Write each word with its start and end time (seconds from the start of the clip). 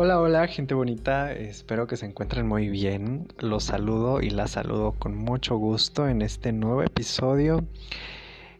Hola, 0.00 0.20
hola, 0.20 0.46
gente 0.46 0.74
bonita. 0.74 1.32
Espero 1.32 1.88
que 1.88 1.96
se 1.96 2.06
encuentren 2.06 2.46
muy 2.46 2.68
bien. 2.68 3.26
Los 3.40 3.64
saludo 3.64 4.20
y 4.20 4.30
las 4.30 4.52
saludo 4.52 4.92
con 4.92 5.16
mucho 5.16 5.56
gusto 5.56 6.06
en 6.06 6.22
este 6.22 6.52
nuevo 6.52 6.84
episodio 6.84 7.64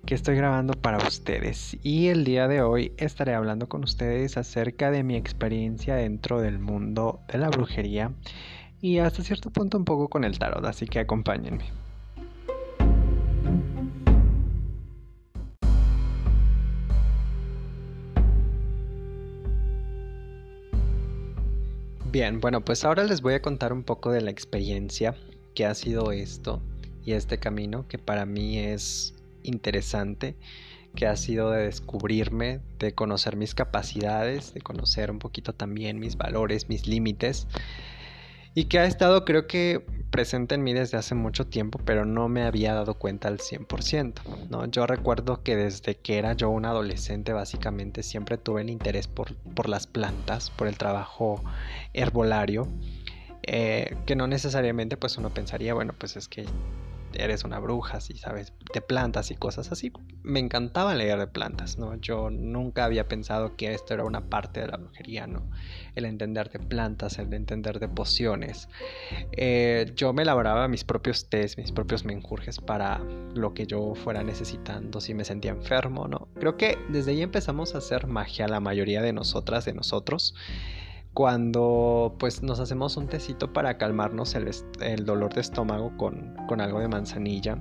que 0.05 0.17
estoy 0.17 0.35
grabando 0.35 0.73
para 0.73 0.99
ustedes. 0.99 1.77
Y 1.85 2.09
el 2.09 2.25
día 2.25 2.49
de 2.49 2.63
hoy 2.63 2.91
estaré 2.97 3.35
hablando 3.35 3.69
con 3.69 3.85
ustedes 3.85 4.37
acerca 4.37 4.91
de 4.91 5.05
mi 5.05 5.15
experiencia 5.15 5.95
dentro 5.95 6.41
del 6.41 6.59
mundo 6.59 7.21
de 7.29 7.39
la 7.39 7.51
brujería 7.51 8.11
y 8.81 8.99
hasta 8.99 9.23
cierto 9.23 9.51
punto 9.51 9.79
un 9.79 9.85
poco 9.85 10.09
con 10.09 10.25
el 10.25 10.41
tarot, 10.41 10.65
así 10.65 10.87
que 10.87 10.99
acompáñenme. 10.99 11.67
Bien, 22.11 22.41
bueno, 22.41 22.65
pues 22.65 22.87
ahora 22.87 23.05
les 23.05 23.21
voy 23.21 23.35
a 23.35 23.43
contar 23.43 23.71
un 23.71 23.83
poco 23.83 24.11
de 24.11 24.23
la 24.23 24.31
experiencia 24.31 25.15
que 25.55 25.67
ha 25.67 25.75
sido 25.75 26.11
esto 26.11 26.63
y 27.05 27.13
este 27.13 27.39
camino 27.39 27.87
que 27.87 27.99
para 27.99 28.25
mí 28.25 28.59
es 28.59 29.15
interesante, 29.43 30.35
que 30.95 31.07
ha 31.07 31.17
sido 31.17 31.51
de 31.51 31.65
descubrirme, 31.65 32.61
de 32.79 32.95
conocer 32.95 33.37
mis 33.37 33.55
capacidades, 33.55 34.55
de 34.55 34.63
conocer 34.63 35.11
un 35.11 35.19
poquito 35.19 35.53
también 35.53 35.99
mis 35.99 36.17
valores, 36.17 36.71
mis 36.71 36.87
límites 36.87 37.47
y 38.55 38.65
que 38.65 38.79
ha 38.79 38.87
estado 38.87 39.27
creo 39.27 39.47
que 39.47 39.85
presente 40.11 40.55
en 40.55 40.63
mí 40.63 40.73
desde 40.73 40.97
hace 40.97 41.15
mucho 41.15 41.47
tiempo, 41.47 41.79
pero 41.85 42.05
no 42.05 42.29
me 42.29 42.43
había 42.43 42.75
dado 42.75 42.95
cuenta 42.95 43.29
al 43.29 43.39
100%. 43.39 44.49
¿no? 44.51 44.67
Yo 44.67 44.87
recuerdo 44.87 45.43
que 45.43 45.57
desde 45.57 45.97
que 45.97 46.19
era 46.19 46.33
yo 46.33 46.51
un 46.51 46.65
adolescente 46.65 47.33
básicamente 47.33 48.03
siempre 48.03 48.39
tuve 48.39 48.63
el 48.63 48.71
interés 48.71 49.07
por, 49.07 49.35
por 49.37 49.69
las 49.69 49.87
plantas, 49.87 50.51
por 50.51 50.67
el 50.67 50.77
trabajo 50.79 51.43
herbolario, 51.93 52.69
eh, 53.43 53.97
que 54.07 54.17
no 54.17 54.27
necesariamente 54.27 54.97
pues 54.97 55.17
uno 55.17 55.31
pensaría, 55.31 55.75
bueno, 55.75 55.95
pues 55.97 56.17
es 56.17 56.29
que 56.29 56.45
eres 57.19 57.45
una 57.45 57.59
bruja, 57.59 58.01
si 58.01 58.17
sabes 58.17 58.53
de 58.73 58.81
plantas 58.81 59.31
y 59.31 59.35
cosas 59.35 59.71
así. 59.73 59.93
Me 60.23 60.41
encantaba 60.41 60.95
leer 60.95 61.19
de 61.19 61.27
plantas, 61.27 61.79
¿no? 61.79 61.95
Yo 61.97 62.31
nunca 62.31 62.85
había 62.85 63.09
pensado 63.09 63.57
que 63.57 63.75
esto 63.75 63.95
era 63.95 64.05
una 64.05 64.29
parte 64.29 64.61
de 64.61 64.69
la 64.69 64.77
brujería, 64.77 65.27
¿no? 65.27 65.51
El 65.95 66.05
entender 66.05 66.51
de 66.51 66.61
plantas, 66.61 67.19
el 67.19 67.33
entender 67.33 67.81
de 67.81 67.89
pociones. 67.89 68.69
Eh, 69.33 69.93
yo 69.97 70.13
me 70.13 70.23
elaboraba 70.23 70.69
mis 70.69 70.85
propios 70.85 71.29
test, 71.29 71.59
mis 71.59 71.73
propios 71.73 72.05
menjurjes 72.05 72.59
para 72.59 73.01
lo 73.35 73.55
que 73.55 73.67
yo 73.67 73.95
fuera 73.95 74.23
necesitando, 74.23 75.01
si 75.01 75.15
me 75.15 75.25
sentía 75.25 75.51
enfermo, 75.51 76.09
¿no? 76.09 76.29
Creo 76.39 76.57
que 76.57 76.79
desde 76.89 77.13
ahí 77.13 77.23
empezamos 77.23 77.75
a 77.75 77.79
hacer 77.79 78.07
magia 78.07 78.49
la 78.49 78.61
mayoría 78.61 79.03
de 79.03 79.13
nosotras, 79.13 79.65
de 79.65 79.75
nosotros 79.75 80.35
cuando 81.19 82.15
pues 82.21 82.45
nos 82.45 82.61
hacemos 82.61 82.97
un 82.97 83.09
tecito 83.09 83.53
para 83.53 83.77
calmarnos 83.77 84.37
el, 84.37 85.05
dolor 85.05 85.35
de 85.35 85.41
estómago 85.41 85.97
con, 85.97 86.61
algo 86.61 86.79
de 86.79 86.87
manzanilla. 86.87 87.59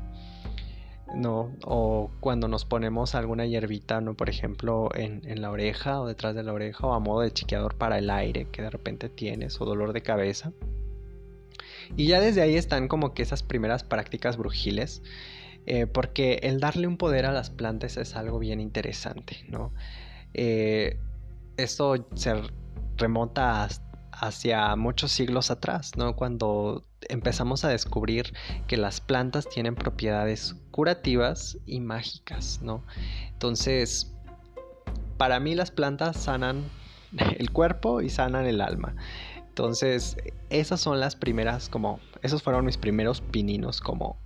¿no? 1.15 1.55
O 1.65 2.11
cuando 2.19 2.47
nos 2.47 2.65
ponemos 2.65 3.15
alguna 3.15 3.47
hierbita, 3.47 3.99
¿no? 3.99 4.13
Por 4.13 4.29
ejemplo, 4.29 4.89
en, 4.93 5.41
la 5.41 5.49
oreja 5.49 5.99
o 5.99 6.05
detrás 6.05 6.35
de 6.35 6.43
la 6.43 6.53
oreja 6.53 6.85
o 6.85 6.93
a 6.93 6.99
modo 6.99 7.21
de 7.21 7.31
chiqueador 7.31 7.73
para 7.79 7.97
el 7.97 8.11
aire 8.11 8.45
que 8.51 8.61
de 8.61 8.69
repente 8.69 9.09
tienes 9.09 9.59
o 9.59 9.65
dolor 9.65 9.91
de 9.91 10.03
cabeza. 10.03 10.51
Y 11.95 12.05
ya 12.05 12.21
desde 12.21 12.43
ahí 12.43 12.57
están 12.57 12.87
como 12.87 13.15
que 13.15 13.23
esas 13.23 13.41
primeras 13.41 13.83
prácticas 13.83 14.37
brujiles, 14.37 15.01
eh, 15.65 15.87
porque 15.87 16.41
el 16.43 16.59
darle 16.59 16.85
un 16.85 16.97
poder 16.97 17.25
a 17.25 17.31
las 17.31 17.49
plantas 17.49 17.97
es 17.97 18.15
algo 18.15 18.37
bien 18.37 18.61
interesante, 18.61 19.37
¿no? 19.49 19.73
Eh, 20.35 20.99
esto 21.57 22.07
se 22.13 22.35
remonta 22.97 23.67
hacia 24.11 24.75
muchos 24.75 25.11
siglos 25.11 25.51
atrás, 25.51 25.91
¿no? 25.95 26.15
Cuando 26.15 26.83
empezamos 27.09 27.63
a 27.63 27.69
descubrir 27.69 28.33
que 28.67 28.77
las 28.77 28.99
plantas 28.99 29.47
tienen 29.47 29.75
propiedades 29.75 30.55
curativas 30.71 31.57
y 31.65 31.79
mágicas, 31.79 32.59
¿no? 32.61 32.83
Entonces, 33.31 34.13
para 35.17 35.39
mí 35.39 35.55
las 35.55 35.71
plantas 35.71 36.17
sanan 36.17 36.63
el 37.37 37.51
cuerpo 37.51 38.01
y 38.01 38.09
sanan 38.09 38.45
el 38.45 38.61
alma. 38.61 38.95
Entonces, 39.47 40.17
esas 40.49 40.79
son 40.79 40.99
las 40.99 41.15
primeras, 41.15 41.69
como, 41.69 41.99
esos 42.21 42.43
fueron 42.43 42.65
mis 42.65 42.77
primeros 42.77 43.21
pininos 43.21 43.81
como, 43.81 44.17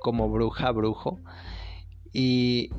como 0.00 0.28
bruja, 0.28 0.70
brujo. 0.72 1.20
Y 2.12 2.70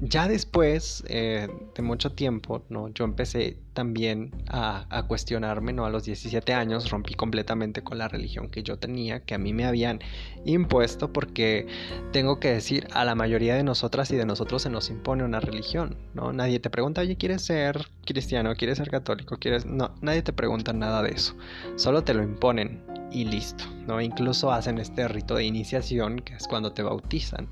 ya 0.00 0.28
después 0.28 1.04
eh, 1.08 1.48
de 1.74 1.82
mucho 1.82 2.12
tiempo, 2.12 2.64
¿no? 2.68 2.88
Yo 2.88 3.04
empecé 3.04 3.58
también 3.72 4.30
a, 4.48 5.04
cuestionarme, 5.08 5.72
¿no? 5.72 5.84
A 5.84 5.90
los 5.90 6.04
17 6.04 6.52
años 6.52 6.90
rompí 6.90 7.14
completamente 7.14 7.82
con 7.82 7.98
la 7.98 8.08
religión 8.08 8.48
que 8.48 8.62
yo 8.62 8.78
tenía, 8.78 9.20
que 9.20 9.34
a 9.34 9.38
mí 9.38 9.52
me 9.52 9.64
habían 9.64 10.00
impuesto, 10.44 11.12
porque 11.12 11.66
tengo 12.12 12.38
que 12.38 12.50
decir, 12.50 12.86
a 12.92 13.04
la 13.04 13.14
mayoría 13.14 13.54
de 13.54 13.64
nosotras 13.64 14.10
y 14.10 14.16
de 14.16 14.26
nosotros 14.26 14.62
se 14.62 14.70
nos 14.70 14.90
impone 14.90 15.24
una 15.24 15.40
religión, 15.40 15.96
¿no? 16.14 16.32
Nadie 16.32 16.60
te 16.60 16.70
pregunta, 16.70 17.00
oye, 17.00 17.16
¿quieres 17.16 17.42
ser 17.42 17.86
cristiano? 18.04 18.54
¿Quieres 18.56 18.78
ser 18.78 18.90
católico? 18.90 19.36
¿Quieres...? 19.38 19.66
No, 19.66 19.94
nadie 20.00 20.22
te 20.22 20.32
pregunta 20.32 20.72
nada 20.72 21.02
de 21.02 21.10
eso, 21.10 21.36
solo 21.76 22.04
te 22.04 22.14
lo 22.14 22.22
imponen 22.22 22.82
y 23.14 23.24
listo, 23.24 23.64
¿no? 23.86 24.00
Incluso 24.00 24.52
hacen 24.52 24.78
este 24.78 25.06
rito 25.06 25.36
de 25.36 25.44
iniciación, 25.44 26.18
que 26.18 26.34
es 26.34 26.48
cuando 26.48 26.72
te 26.72 26.82
bautizan, 26.82 27.48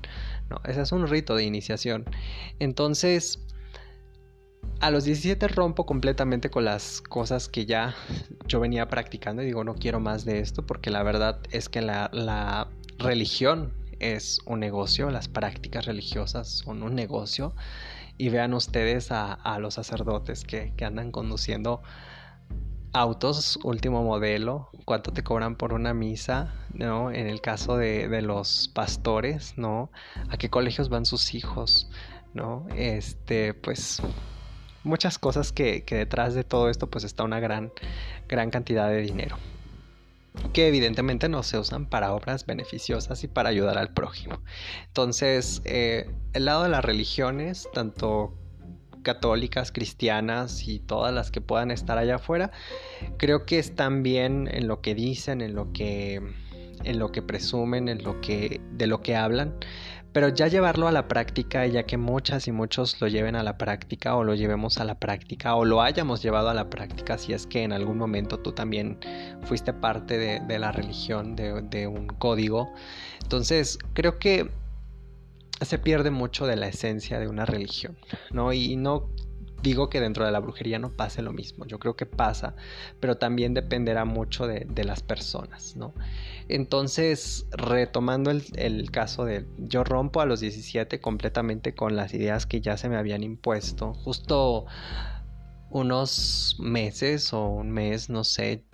¿no? 0.49 0.59
Ese 0.65 0.81
es 0.81 0.91
un 0.91 1.07
rito 1.07 1.35
de 1.35 1.45
iniciación. 1.45 2.05
Entonces, 2.59 3.39
a 4.81 4.91
los 4.91 5.05
17 5.05 5.47
rompo 5.47 5.85
completamente 5.85 6.49
con 6.49 6.65
las 6.65 7.01
cosas 7.01 7.47
que 7.47 7.65
ya 7.65 7.95
yo 8.45 8.59
venía 8.59 8.89
practicando 8.89 9.41
y 9.41 9.45
digo, 9.45 9.63
no 9.63 9.75
quiero 9.75 10.01
más 10.01 10.25
de 10.25 10.39
esto, 10.39 10.65
porque 10.65 10.89
la 10.89 11.01
verdad 11.03 11.39
es 11.51 11.69
que 11.69 11.81
la, 11.81 12.67
religión 12.99 13.73
es 13.99 14.39
un 14.45 14.59
negocio, 14.59 15.09
las 15.09 15.27
prácticas 15.27 15.85
religiosas 15.85 16.49
son 16.49 16.83
un 16.83 16.93
negocio. 16.95 17.55
Y 18.17 18.29
vean 18.29 18.53
ustedes 18.53 19.11
a, 19.11 19.57
los 19.59 19.73
sacerdotes 19.73 20.43
que, 20.43 20.71
que 20.77 20.85
andan 20.85 21.11
conduciendo 21.11 21.81
autos 22.93 23.59
último 23.63 24.03
modelo, 24.03 24.69
cuánto 24.85 25.11
te 25.11 25.23
cobran 25.23 25.55
por 25.55 25.73
una 25.73 25.93
misa, 25.93 26.53
¿no? 26.73 27.11
En 27.11 27.27
el 27.27 27.41
caso 27.41 27.75
de, 27.75 28.21
los 28.21 28.69
pastores, 28.73 29.57
¿no? 29.57 29.91
A 30.29 30.37
qué 30.37 30.49
colegios 30.49 30.89
van 30.89 31.05
sus 31.05 31.33
hijos, 31.33 31.89
¿no? 32.33 32.67
Este, 32.75 33.53
pues 33.53 34.01
muchas 34.83 35.17
cosas 35.17 35.51
que, 35.51 35.83
que 35.83 35.95
detrás 35.95 36.35
de 36.35 36.43
todo 36.43 36.69
esto 36.69 36.89
pues 36.89 37.03
está 37.03 37.23
una 37.23 37.39
gran, 37.39 37.71
gran 38.27 38.51
cantidad 38.51 38.87
de 38.89 39.01
dinero 39.01 39.37
que 40.51 40.67
evidentemente 40.67 41.29
no 41.29 41.43
se 41.43 41.57
usan 41.57 41.85
para 41.85 42.13
obras 42.13 42.45
beneficiosas 42.45 43.23
y 43.23 43.27
para 43.27 43.49
ayudar 43.49 43.77
al 43.77 43.93
prójimo. 43.93 44.41
Entonces, 44.87 45.61
eh, 45.65 46.09
el 46.33 46.45
lado 46.45 46.63
de 46.63 46.69
las 46.69 46.83
religiones, 46.83 47.67
tanto 47.73 48.33
católicas, 49.03 49.71
cristianas 49.71 50.67
y 50.67 50.79
todas 50.79 51.13
las 51.13 51.29
que 51.31 51.41
puedan 51.41 51.71
estar 51.71 51.97
allá 51.97 52.15
afuera, 52.15 52.51
creo 53.17 53.45
que 53.45 53.59
están 53.59 54.03
bien 54.03 54.49
en 54.51 54.67
lo 54.67 54.81
que 54.81 54.95
dicen, 54.95 55.41
en 55.41 55.53
lo 55.53 55.71
que 55.73 56.21
en 56.83 56.99
lo 56.99 57.11
que 57.11 57.21
presumen, 57.21 57.87
en 57.87 58.03
lo 58.03 58.19
que 58.19 58.59
de 58.71 58.87
lo 58.87 59.01
que 59.01 59.15
hablan, 59.15 59.55
pero 60.13 60.29
ya 60.29 60.47
llevarlo 60.47 60.87
a 60.87 60.91
la 60.91 61.07
práctica, 61.07 61.65
ya 61.65 61.83
que 61.83 61.97
muchas 61.97 62.47
y 62.47 62.51
muchos 62.51 63.01
lo 63.01 63.07
lleven 63.07 63.35
a 63.35 63.41
la 63.41 63.57
práctica 63.57 64.15
o 64.15 64.23
lo 64.23 64.35
llevemos 64.35 64.77
a 64.77 64.85
la 64.85 64.99
práctica 64.99 65.55
o 65.55 65.65
lo 65.65 65.81
hayamos 65.81 66.21
llevado 66.21 66.49
a 66.49 66.53
la 66.53 66.69
práctica 66.69 67.17
si 67.17 67.33
es 67.33 67.47
que 67.47 67.63
en 67.63 67.73
algún 67.73 67.97
momento 67.97 68.39
tú 68.39 68.51
también 68.51 68.99
fuiste 69.41 69.73
parte 69.73 70.17
de, 70.17 70.59
la 70.59 70.71
religión, 70.71 71.35
de, 71.35 71.63
de 71.63 71.87
un 71.87 72.07
código. 72.07 72.71
Entonces, 73.23 73.79
creo 73.93 74.19
que 74.19 74.51
se 75.61 75.77
pierde 75.79 76.11
mucho 76.11 76.45
de 76.45 76.55
la 76.55 76.67
esencia 76.67 77.19
de 77.19 77.27
una 77.27 77.45
religión, 77.45 77.97
¿no? 78.31 78.53
Y 78.53 78.75
no 78.75 79.09
digo 79.63 79.89
que 79.89 80.01
dentro 80.01 80.25
de 80.25 80.31
la 80.31 80.39
brujería 80.39 80.77
no 80.77 80.91
pase 80.91 81.21
lo 81.21 81.31
mismo, 81.31 81.65
yo 81.65 81.79
creo 81.79 81.95
que 81.95 82.05
pasa, 82.05 82.55
pero 82.99 83.15
también 83.15 83.53
dependerá 83.53 84.03
mucho 84.03 84.45
de, 84.45 84.83
las 84.83 85.01
personas, 85.01 85.77
¿no? 85.77 85.93
Entonces, 86.49 87.47
retomando 87.51 88.29
el, 88.29 88.91
caso 88.91 89.23
de 89.23 89.47
yo 89.57 89.85
rompo 89.85 90.19
a 90.19 90.25
los 90.25 90.41
17 90.41 90.99
completamente 90.99 91.73
con 91.73 91.95
las 91.95 92.13
ideas 92.13 92.45
que 92.45 92.59
ya 92.59 92.75
se 92.75 92.89
me 92.89 92.97
habían 92.97 93.23
impuesto, 93.23 93.93
justo 93.93 94.65
unos 95.69 96.57
meses 96.59 97.31
o 97.31 97.47
un 97.47 97.71
mes, 97.71 98.09
no 98.09 98.25
sé, 98.25 98.65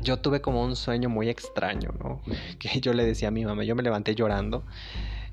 yo 0.00 0.18
tuve 0.18 0.40
como 0.40 0.64
un 0.64 0.74
sueño 0.74 1.08
muy 1.08 1.28
extraño, 1.28 1.94
¿no? 2.02 2.20
Que 2.58 2.80
yo 2.80 2.92
le 2.92 3.06
decía 3.06 3.28
a 3.28 3.30
mi 3.30 3.44
mamá, 3.44 3.62
yo 3.62 3.76
me 3.76 3.84
levanté 3.84 4.16
llorando 4.16 4.64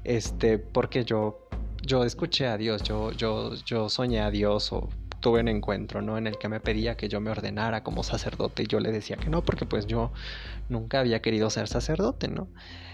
este, 0.04 0.58
porque 0.58 1.06
yo, 1.06 1.48
yo 1.84 2.04
escuché 2.04 2.48
a 2.48 2.58
Dios, 2.58 2.84
yo, 2.84 3.12
yo, 3.12 3.54
yo 3.66 3.90
soñé 3.90 4.22
a 4.22 4.32
Dios 4.32 4.72
o 4.72 4.90
tuve 5.20 5.42
un 5.42 5.48
encuentro, 5.48 6.02
¿no? 6.02 6.18
En 6.18 6.28
el 6.28 6.38
que 6.38 6.48
me 6.48 6.60
pedía 6.60 6.96
que 6.96 7.10
yo 7.10 7.20
me 7.20 7.32
ordenara 7.32 7.84
como 7.84 8.04
sacerdote 8.04 8.64
y 8.64 8.68
yo 8.68 8.80
le 8.80 8.92
decía 8.92 9.18
que 9.18 9.30
no, 9.30 9.44
porque 9.44 9.66
pues 9.66 9.88
yo 9.88 10.12
nunca 10.70 11.00
había 11.00 11.22
querido 11.22 11.50
ser 11.50 11.68
sacerdote, 11.68 12.28
¿no? 12.28 12.48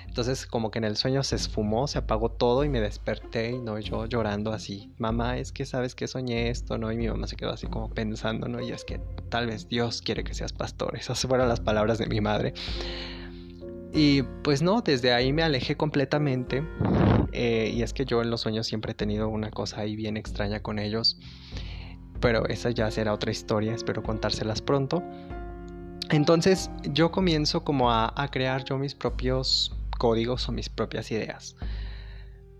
Entonces 0.08 0.46
como 0.46 0.70
que 0.70 0.78
en 0.78 0.86
el 0.86 0.96
sueño 0.96 1.24
se 1.24 1.36
esfumó, 1.36 1.88
se 1.88 1.98
apagó 1.98 2.30
todo 2.30 2.64
y 2.64 2.70
me 2.70 2.80
desperté 2.80 3.52
y 3.52 3.60
no 3.60 3.80
yo 3.80 4.06
llorando 4.06 4.54
así, 4.54 4.92
mamá, 5.00 5.38
es 5.38 5.52
que 5.52 5.66
sabes 5.66 5.96
que 5.96 6.08
soñé 6.08 6.50
esto, 6.50 6.78
¿no? 6.78 6.92
Y 6.92 6.98
mi 6.98 7.08
mamá 7.08 7.28
se 7.28 7.36
quedó 7.36 7.52
así 7.52 7.68
como 7.68 7.90
pensando, 7.90 8.48
¿no? 8.48 8.62
Y 8.62 8.72
es 8.72 8.86
que 8.86 9.00
tal 9.30 9.48
vez 9.48 9.68
Dios 9.68 10.02
quiere 10.02 10.24
que 10.24 10.34
seas 10.34 10.54
pastor, 10.54 10.96
esas 10.96 11.20
fueron 11.22 11.50
las 11.50 11.60
palabras 11.62 11.98
de 11.98 12.06
mi 12.06 12.22
madre. 12.22 12.54
Y 13.94 14.24
pues 14.44 14.63
no, 14.63 14.81
desde 14.81 15.13
ahí 15.13 15.31
me 15.31 15.44
alejé 15.44 15.78
completamente. 15.78 16.63
Eh, 17.31 17.72
y 17.74 17.84
es 17.84 17.94
que 17.94 18.06
yo 18.06 18.22
en 18.22 18.31
los 18.31 18.42
sueños 18.42 18.66
siempre 18.66 18.92
he 18.92 18.95
tenido 18.95 19.30
una 19.30 19.51
cosa 19.51 19.81
ahí 19.81 19.95
bien 19.95 20.18
extraña 20.18 20.62
con 20.62 20.80
ellos. 20.80 21.19
Pero 22.19 22.48
esa 22.48 22.72
ya 22.72 22.90
será 22.90 23.13
otra 23.13 23.31
historia, 23.31 23.74
espero 23.74 24.01
contárselas 24.01 24.62
pronto. 24.62 25.04
Entonces 26.10 26.72
yo 26.84 27.12
comienzo 27.12 27.63
como 27.63 27.92
a, 27.92 28.13
a 28.16 28.30
crear 28.30 28.63
yo 28.66 28.78
mis 28.78 28.95
propios 28.95 29.75
códigos 29.98 30.50
o 30.50 30.51
mis 30.51 30.69
propias 30.69 31.12
ideas. 31.12 31.56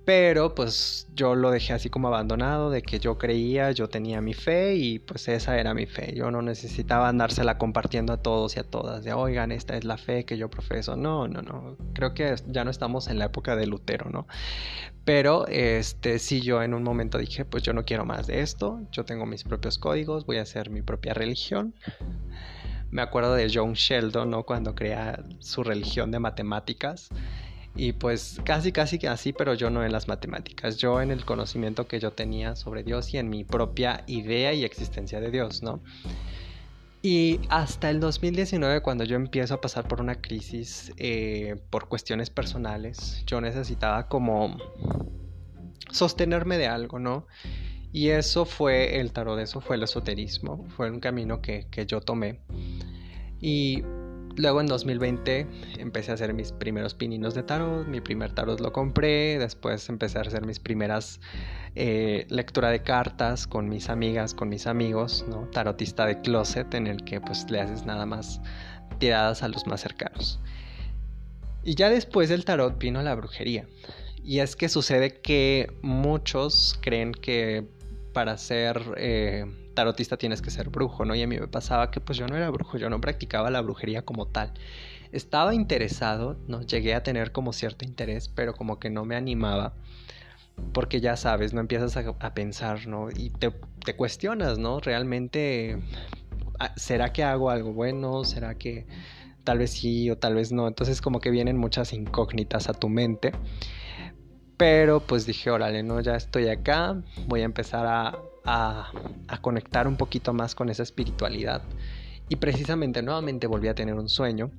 Pero 0.06 0.54
pues 0.54 1.08
yo 1.16 1.34
lo 1.34 1.50
dejé 1.50 1.72
así 1.72 1.90
como 1.90 2.10
abandonado, 2.10 2.70
de 2.70 2.82
que 2.82 3.00
yo 3.00 3.18
creía, 3.18 3.72
yo 3.72 3.88
tenía 3.88 4.20
mi 4.20 4.34
fe 4.34 4.76
y 4.76 5.00
pues 5.00 5.30
esa 5.30 5.58
era 5.58 5.74
mi 5.74 5.86
fe. 5.86 6.14
Yo 6.14 6.30
no 6.30 6.42
necesitaba 6.42 7.08
andársela 7.08 7.58
compartiendo 7.58 8.12
a 8.12 8.18
todos 8.18 8.58
y 8.58 8.60
a 8.60 8.64
todas, 8.64 9.06
de 9.06 9.14
oigan, 9.14 9.54
esta 9.54 9.78
es 9.78 9.86
la 9.86 9.98
fe 9.98 10.26
que 10.26 10.38
yo 10.38 10.50
profeso. 10.50 10.98
No, 10.98 11.30
no, 11.30 11.42
no. 11.42 11.78
Creo 11.94 12.14
que 12.14 12.36
ya 12.48 12.66
no 12.66 12.72
estamos 12.72 13.08
en 13.08 13.18
la 13.18 13.26
época 13.26 13.56
de 13.56 13.66
Lutero, 13.66 14.10
¿no? 14.10 14.28
Pero 15.06 15.48
este 15.48 16.20
sí 16.20 16.42
yo 16.42 16.62
en 16.62 16.74
un 16.74 16.84
momento 16.84 17.18
dije, 17.18 17.46
pues 17.46 17.64
yo 17.64 17.72
no 17.72 17.86
quiero 17.86 18.04
más 18.06 18.28
de 18.28 18.42
esto, 18.42 18.82
yo 18.92 19.06
tengo 19.06 19.26
mis 19.26 19.44
propios 19.44 19.78
códigos, 19.78 20.26
voy 20.26 20.38
a 20.38 20.42
hacer 20.42 20.70
mi 20.70 20.82
propia 20.82 21.14
religión. 21.14 21.76
Me 22.92 23.02
acuerdo 23.02 23.34
de 23.34 23.50
John 23.52 23.74
Sheldon, 23.74 24.30
¿no? 24.30 24.44
Cuando 24.44 24.76
crea 24.76 25.24
su 25.40 25.64
religión 25.64 26.12
de 26.12 26.20
matemáticas 26.20 27.10
y 27.76 27.94
pues 27.94 28.40
casi, 28.44 28.72
casi 28.72 29.00
que 29.00 29.08
así, 29.08 29.34
pero 29.34 29.56
yo 29.56 29.70
no 29.70 29.84
en 29.84 29.92
las 29.92 30.08
matemáticas, 30.08 30.78
yo 30.78 31.02
en 31.02 31.10
el 31.10 31.26
conocimiento 31.26 31.88
que 31.88 32.00
yo 32.00 32.12
tenía 32.12 32.56
sobre 32.56 32.84
Dios 32.84 33.14
y 33.14 33.18
en 33.18 33.30
mi 33.30 33.44
propia 33.44 34.04
idea 34.06 34.54
y 34.54 34.64
existencia 34.64 35.20
de 35.20 35.32
Dios, 35.32 35.64
¿no? 35.64 35.82
Y 37.02 37.42
hasta 37.50 37.90
el 37.90 38.00
2019, 38.00 38.82
cuando 38.82 39.04
yo 39.04 39.18
empiezo 39.18 39.56
a 39.56 39.62
pasar 39.62 39.88
por 39.88 40.00
una 40.00 40.22
crisis 40.22 40.94
eh, 40.98 41.58
por 41.70 41.90
cuestiones 41.90 42.30
personales, 42.30 43.24
yo 43.26 43.42
necesitaba 43.42 44.08
como 44.08 44.56
sostenerme 45.92 46.58
de 46.58 46.68
algo, 46.68 47.00
¿no? 47.00 47.28
Y 47.92 48.10
eso 48.10 48.46
fue 48.46 49.00
el 49.00 49.12
tarot, 49.12 49.40
eso 49.40 49.62
fue 49.62 49.76
el 49.76 49.84
esoterismo, 49.84 50.66
fue 50.78 50.90
un 50.90 51.00
camino 51.00 51.42
que, 51.42 51.68
que 51.70 51.86
yo 51.86 52.00
tomé. 52.02 52.40
Y 53.42 53.84
Luego 54.36 54.62
en 54.62 54.68
2020 54.68 55.48
empecé 55.78 56.12
a 56.12 56.16
hacer 56.16 56.34
mis 56.34 56.52
primeros 56.52 56.96
pininos 56.96 57.36
de 57.36 57.44
tarot, 57.44 57.88
mi 57.88 58.02
primer 58.02 58.34
tarot 58.34 58.60
lo 58.60 58.74
compré, 58.74 59.38
después 59.38 59.88
empecé 59.90 60.18
a 60.18 60.22
hacer 60.22 60.44
mis 60.46 60.60
primeras 60.60 61.20
eh, 61.76 62.26
lectura 62.30 62.70
de 62.72 62.82
cartas 62.82 63.46
con 63.46 63.70
mis 63.70 63.90
amigas, 63.90 64.34
con 64.34 64.50
mis 64.50 64.66
amigos, 64.66 65.24
¿no? 65.30 65.48
Tarotista 65.52 66.08
de 66.08 66.20
closet 66.22 66.74
en 66.74 66.88
el 66.88 67.04
que 67.04 67.22
pues 67.22 67.48
le 67.52 67.62
haces 67.62 67.86
nada 67.86 68.08
más 68.08 68.42
tiradas 68.98 69.44
a 69.44 69.50
los 69.50 69.68
más 69.68 69.82
cercanos. 69.82 70.40
Y 71.64 71.76
ya 71.76 71.90
después 71.90 72.28
del 72.30 72.44
tarot 72.44 72.80
vino 72.80 73.04
la 73.04 73.14
brujería. 73.14 73.68
Y 74.24 74.40
es 74.40 74.56
que 74.56 74.68
sucede 74.68 75.22
que 75.22 75.72
muchos 75.82 76.80
creen 76.82 77.12
que 77.12 77.68
para 78.14 78.38
ser 78.38 78.82
eh, 78.98 79.46
tarotista 79.74 80.18
tienes 80.18 80.42
que 80.42 80.52
ser 80.52 80.70
brujo, 80.70 81.06
¿no? 81.06 81.16
Y 81.16 81.22
a 81.22 81.28
mí 81.28 81.40
me 81.40 81.48
pasaba 81.48 81.92
que 81.92 82.00
pues 82.00 82.18
yo 82.18 82.28
no 82.28 82.36
era 82.36 82.50
brujo, 82.50 82.78
yo 82.78 82.90
no 82.90 83.02
practicaba 83.02 83.50
la 83.50 83.62
brujería 83.62 84.04
como 84.04 84.28
tal. 84.28 84.54
Estaba 85.12 85.54
interesado, 85.54 86.38
¿no? 86.48 86.62
Llegué 86.62 86.96
a 86.96 87.04
tener 87.04 87.32
como 87.32 87.54
cierto 87.54 87.86
interés, 87.86 88.30
pero 88.30 88.54
como 88.54 88.80
que 88.80 88.90
no 88.90 89.06
me 89.06 89.16
animaba. 89.16 89.74
Porque 90.74 91.02
ya 91.02 91.18
sabes, 91.18 91.54
no 91.54 91.62
empiezas 91.62 91.98
a, 91.98 92.34
pensar, 92.34 92.88
¿no? 92.88 93.10
Y 93.10 93.32
te, 93.32 93.52
te, 93.84 93.96
cuestionas, 93.96 94.60
¿no? 94.60 94.80
Realmente, 94.80 95.80
ah, 96.60 96.74
¿será 96.76 97.12
que 97.12 97.24
hago 97.24 97.50
algo 97.50 97.74
bueno? 97.74 98.24
¿Será 98.24 98.56
que 98.56 98.86
tal 99.44 99.60
vez 99.60 99.72
sí 99.72 100.10
o 100.10 100.18
tal 100.18 100.36
vez 100.36 100.52
no? 100.52 100.68
Entonces 100.68 101.02
como 101.02 101.20
que 101.20 101.32
vienen 101.32 101.58
muchas 101.58 101.94
incógnitas 101.94 102.70
a 102.70 102.74
tu 102.74 102.90
mente. 102.90 103.32
Pero 104.58 105.00
pues 105.00 105.26
dije, 105.26 105.50
órale, 105.50 105.84
no, 105.84 106.00
ya 106.00 106.16
estoy 106.16 106.48
acá, 106.48 107.02
voy 107.28 107.42
a 107.42 107.46
empezar 107.46 107.86
a, 107.88 108.18
a, 108.46 108.92
conectar 109.42 109.88
un 109.88 109.98
poquito 109.98 110.34
más 110.34 110.56
con 110.56 110.70
esa 110.70 110.84
espiritualidad. 110.84 111.64
Y 112.30 112.38
precisamente 112.38 113.02
nuevamente 113.02 113.48
volví 113.48 113.68
a 113.68 113.76
tener 113.76 113.96
un 113.96 114.10
sueño 114.10 114.52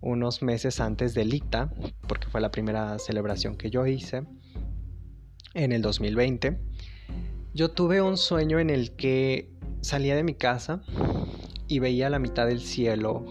unos 0.00 0.42
meses 0.42 0.80
antes 0.80 1.14
del 1.14 1.32
ICTA, 1.32 1.72
porque 2.06 2.28
fue 2.28 2.40
la 2.40 2.50
primera 2.50 2.98
celebración 2.98 3.56
que 3.56 3.70
yo 3.70 3.86
hice 3.86 4.24
en 5.54 5.72
el 5.72 5.82
2020. 5.82 6.60
Yo 7.54 7.70
tuve 7.70 8.02
un 8.02 8.16
sueño 8.16 8.58
en 8.58 8.68
el 8.68 8.96
que 8.96 9.52
salía 9.80 10.14
de 10.14 10.22
mi 10.22 10.34
casa 10.34 10.82
y 11.68 11.78
veía 11.78 12.10
la 12.10 12.18
mitad 12.18 12.46
del 12.46 12.60
cielo 12.60 13.24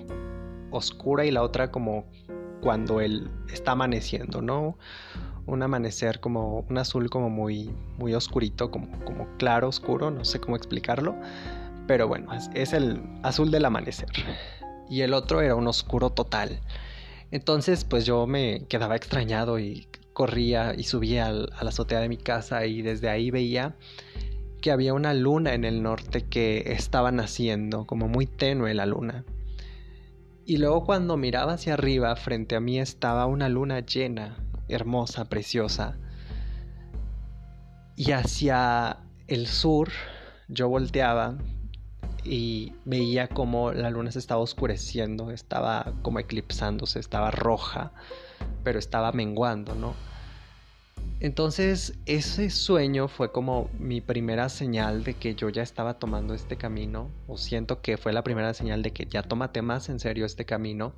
oscura 0.72 1.26
y 1.26 1.32
la 1.32 1.44
otra 1.44 1.72
como 1.72 2.10
cuando 2.62 3.02
él 3.02 3.30
está 3.52 3.74
amaneciendo, 3.74 4.42
¿no? 4.42 4.78
Un 5.45 5.62
amanecer 5.63 6.19
como 6.19 6.66
un 6.69 6.78
azul 6.78 7.10
como 7.10 7.30
muy 7.30 7.69
muy 7.98 8.13
oscurito, 8.13 8.72
como, 8.72 8.88
como 9.06 9.28
claro, 9.38 9.68
oscuro, 9.69 10.12
no 10.12 10.25
sé 10.25 10.40
cómo 10.40 10.56
explicarlo, 10.56 11.16
pero 11.88 12.07
bueno, 12.07 12.31
es, 12.54 12.74
el 12.74 13.01
azul 13.24 13.51
del 13.51 13.66
amanecer. 13.66 14.10
Y 14.90 15.01
el 15.01 15.13
otro 15.13 15.42
era 15.42 15.56
un 15.56 15.68
oscuro 15.68 16.10
total. 16.12 16.60
Entonces, 17.31 17.84
pues 17.84 18.06
yo 18.06 18.28
me 18.28 18.66
quedaba 18.68 18.95
extrañado 18.95 19.60
y 19.60 19.88
corría 20.13 20.75
y 20.78 20.84
subía 20.84 21.28
a 21.28 21.31
la 21.31 21.69
azotea 21.69 22.00
de 22.00 22.10
mi 22.10 22.18
casa 22.18 22.66
y 22.66 22.81
desde 22.81 23.10
ahí 23.10 23.31
veía 23.31 23.75
que 24.62 24.72
había 24.72 24.94
una 24.94 25.13
luna 25.13 25.56
en 25.56 25.66
el 25.66 25.81
norte 25.81 26.22
que 26.22 26.63
estaba 26.68 27.12
naciendo, 27.12 27.86
como 27.86 28.07
muy 28.07 28.28
tenue 28.28 28.74
la 28.74 28.86
luna. 28.86 29.25
Y 30.46 30.57
luego 30.57 30.86
cuando 30.86 31.18
miraba 31.18 31.54
hacia 31.54 31.74
arriba, 31.74 32.16
frente 32.16 32.56
a 32.56 32.60
mí 32.60 32.80
estaba 32.80 33.25
una 33.25 33.50
luna 33.50 33.80
llena 33.80 34.38
hermosa, 34.68 35.25
preciosa. 35.25 35.98
Y 37.95 38.12
hacia 38.12 38.98
el 39.27 39.48
sur 39.48 39.89
yo 40.48 40.69
volteaba 40.69 41.38
y 42.24 42.74
veía 42.86 43.27
como 43.27 43.71
la 43.71 43.89
luna 43.89 44.12
se 44.12 44.19
estaba 44.19 44.42
oscureciendo, 44.42 45.31
estaba 45.31 45.94
como 46.01 46.19
eclipsándose, 46.19 47.00
estaba 47.00 47.31
roja, 47.31 47.92
pero 48.63 48.80
estaba 48.80 49.12
menguando, 49.12 49.75
¿no? 49.75 49.94
Entonces 51.19 51.94
ese 52.06 52.50
sueño 52.50 53.07
fue 53.07 53.31
como 53.31 53.69
mi 53.80 54.01
primera 54.01 54.50
señal 54.50 55.03
de 55.03 55.13
que 55.13 55.36
yo 55.36 55.50
ya 55.50 55.63
estaba 55.63 56.00
tomando 56.00 56.34
este 56.34 56.58
camino, 56.58 57.10
o 57.27 57.38
siento 57.38 57.82
que 57.82 57.98
fue 57.98 58.13
la 58.13 58.24
primera 58.24 58.53
señal 58.53 58.84
de 58.84 58.91
que 58.91 59.05
ya 59.05 59.24
tómate 59.24 59.62
más 59.62 59.89
en 59.89 60.00
serio 60.00 60.25
este 60.25 60.46
camino 60.46 60.93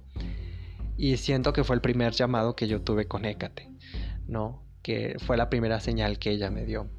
y 0.97 1.17
siento 1.17 1.53
que 1.53 1.63
fue 1.63 1.75
el 1.75 1.81
primer 1.81 2.13
llamado 2.13 2.55
que 2.55 2.67
yo 2.67 2.81
tuve 2.81 3.07
con 3.07 3.25
Hécate, 3.25 3.69
¿no? 4.27 4.63
Que 4.81 5.17
fue 5.19 5.37
la 5.37 5.49
primera 5.49 5.79
señal 5.79 6.19
que 6.19 6.31
ella 6.31 6.49
me 6.49 6.65
dio. 6.65 6.89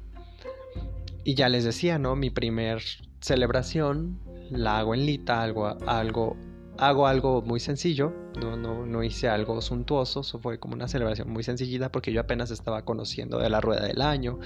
Y 1.23 1.35
ya 1.35 1.49
les 1.49 1.63
decía, 1.63 1.99
¿no? 1.99 2.15
Mi 2.15 2.29
primer 2.29 2.81
celebración 3.19 4.19
la 4.49 4.79
hago 4.79 4.93
en 4.93 5.05
Lita, 5.05 5.41
algo, 5.41 5.67
algo, 5.87 6.37
hago 6.77 7.07
algo 7.07 7.41
muy 7.41 7.59
sencillo, 7.59 8.13
no, 8.39 8.55
no, 8.55 8.85
no 8.85 9.03
hice 9.03 9.27
algo 9.27 9.61
suntuoso, 9.61 10.23
fue 10.23 10.59
como 10.59 10.75
una 10.75 10.87
celebración 10.87 11.29
muy 11.29 11.43
sencillita 11.43 11.91
porque 11.91 12.13
yo 12.13 12.21
apenas 12.21 12.51
estaba 12.51 12.85
conociendo 12.85 13.39
de 13.39 13.49
la 13.49 13.61
rueda 13.61 13.85
del 13.85 14.01
año, 14.01 14.39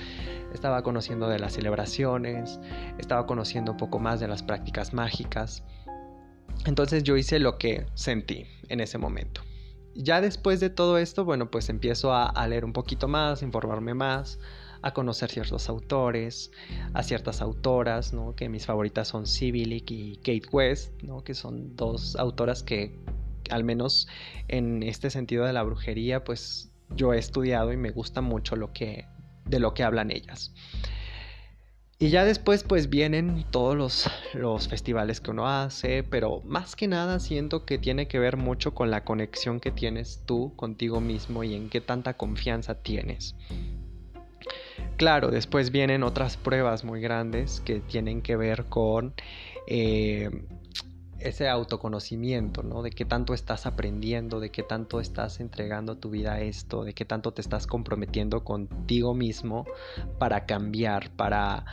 estaba 0.53 0.81
conociendo 0.81 1.27
de 1.27 1.39
las 1.39 1.53
celebraciones, 1.53 2.59
estaba 2.97 3.27
conociendo 3.27 3.73
un 3.73 3.77
poco 3.77 3.99
más 3.99 4.19
de 4.19 4.27
las 4.27 4.43
prácticas 4.43 4.93
mágicas. 4.93 5.63
Entonces 6.65 7.03
yo 7.03 7.17
hice 7.17 7.39
lo 7.39 7.57
que 7.57 7.85
sentí 7.95 8.45
en 8.69 8.79
ese 8.79 8.97
momento. 8.97 9.41
Ya 9.93 10.21
después 10.21 10.59
de 10.59 10.69
todo 10.69 10.97
esto, 10.97 11.25
bueno, 11.25 11.51
pues 11.51 11.69
empiezo 11.69 12.13
a, 12.13 12.47
leer 12.47 12.63
un 12.63 12.71
poquito 12.73 13.07
más, 13.07 13.41
informarme 13.41 13.93
más, 13.93 14.39
a 14.81 14.93
conocer 14.93 15.29
ciertos 15.29 15.67
autores, 15.69 16.51
a 16.93 17.03
ciertas 17.03 17.41
autoras, 17.41 18.13
¿no? 18.13 18.35
Que 18.35 18.47
mis 18.47 18.65
favoritas 18.65 19.09
son 19.09 19.27
Civilic 19.27 19.91
y 19.91 20.15
Kate 20.17 20.47
West, 20.51 20.93
¿no? 21.03 21.23
Que 21.23 21.33
son 21.33 21.75
dos 21.75 22.15
autoras 22.15 22.63
que, 22.63 22.97
al 23.49 23.63
menos 23.63 24.07
en 24.47 24.81
este 24.83 25.09
sentido 25.09 25.45
de 25.45 25.53
la 25.53 25.63
brujería, 25.63 26.23
pues 26.23 26.71
yo 26.95 27.13
he 27.13 27.19
estudiado 27.19 27.73
y 27.73 27.77
me 27.77 27.91
gusta 27.91 28.21
mucho 28.21 28.55
lo 28.55 28.71
que, 28.71 29.05
de 29.45 29.59
lo 29.59 29.73
que 29.73 29.83
hablan 29.83 30.09
ellas. 30.09 30.53
Y 32.01 32.09
ya 32.09 32.25
después 32.25 32.63
pues 32.63 32.89
vienen 32.89 33.45
todos 33.51 33.77
los, 33.77 34.09
los, 34.33 34.67
festivales 34.67 35.21
que 35.21 35.29
uno 35.29 35.47
hace, 35.47 36.01
pero 36.01 36.41
más 36.45 36.75
que 36.75 36.87
nada 36.87 37.19
siento 37.19 37.63
que 37.63 37.77
tiene 37.77 38.07
que 38.07 38.17
ver 38.17 38.37
mucho 38.37 38.73
con 38.73 38.89
la 38.89 39.03
conexión 39.03 39.59
que 39.59 39.69
tienes 39.69 40.23
tú 40.25 40.51
contigo 40.55 40.99
mismo 40.99 41.43
y 41.43 41.53
en 41.53 41.69
qué 41.69 41.79
tanta 41.79 42.15
confianza 42.15 42.73
tienes. 42.73 43.35
claro, 44.97 45.29
después 45.29 45.69
vienen 45.69 46.01
otras 46.01 46.37
pruebas 46.37 46.83
muy 46.83 47.01
grandes 47.01 47.61
que 47.61 47.81
tienen 47.81 48.23
que 48.23 48.35
ver 48.35 48.65
con 48.65 49.13
eh, 49.67 50.31
ese 51.23 51.49
autoconocimiento, 51.49 52.63
¿no? 52.63 52.81
De 52.81 52.91
qué 52.91 53.05
tanto 53.05 53.33
estás 53.33 53.65
aprendiendo, 53.65 54.39
de 54.39 54.51
qué 54.51 54.63
tanto 54.63 54.99
estás 54.99 55.39
entregando 55.39 55.97
tu 55.97 56.09
vida 56.09 56.33
a 56.33 56.41
esto, 56.41 56.83
de 56.83 56.93
qué 56.93 57.05
tanto 57.05 57.33
te 57.33 57.41
estás 57.41 57.67
comprometiendo 57.67 58.43
contigo 58.43 59.13
mismo 59.13 59.65
para 60.19 60.45
cambiar, 60.45 61.11
para 61.11 61.65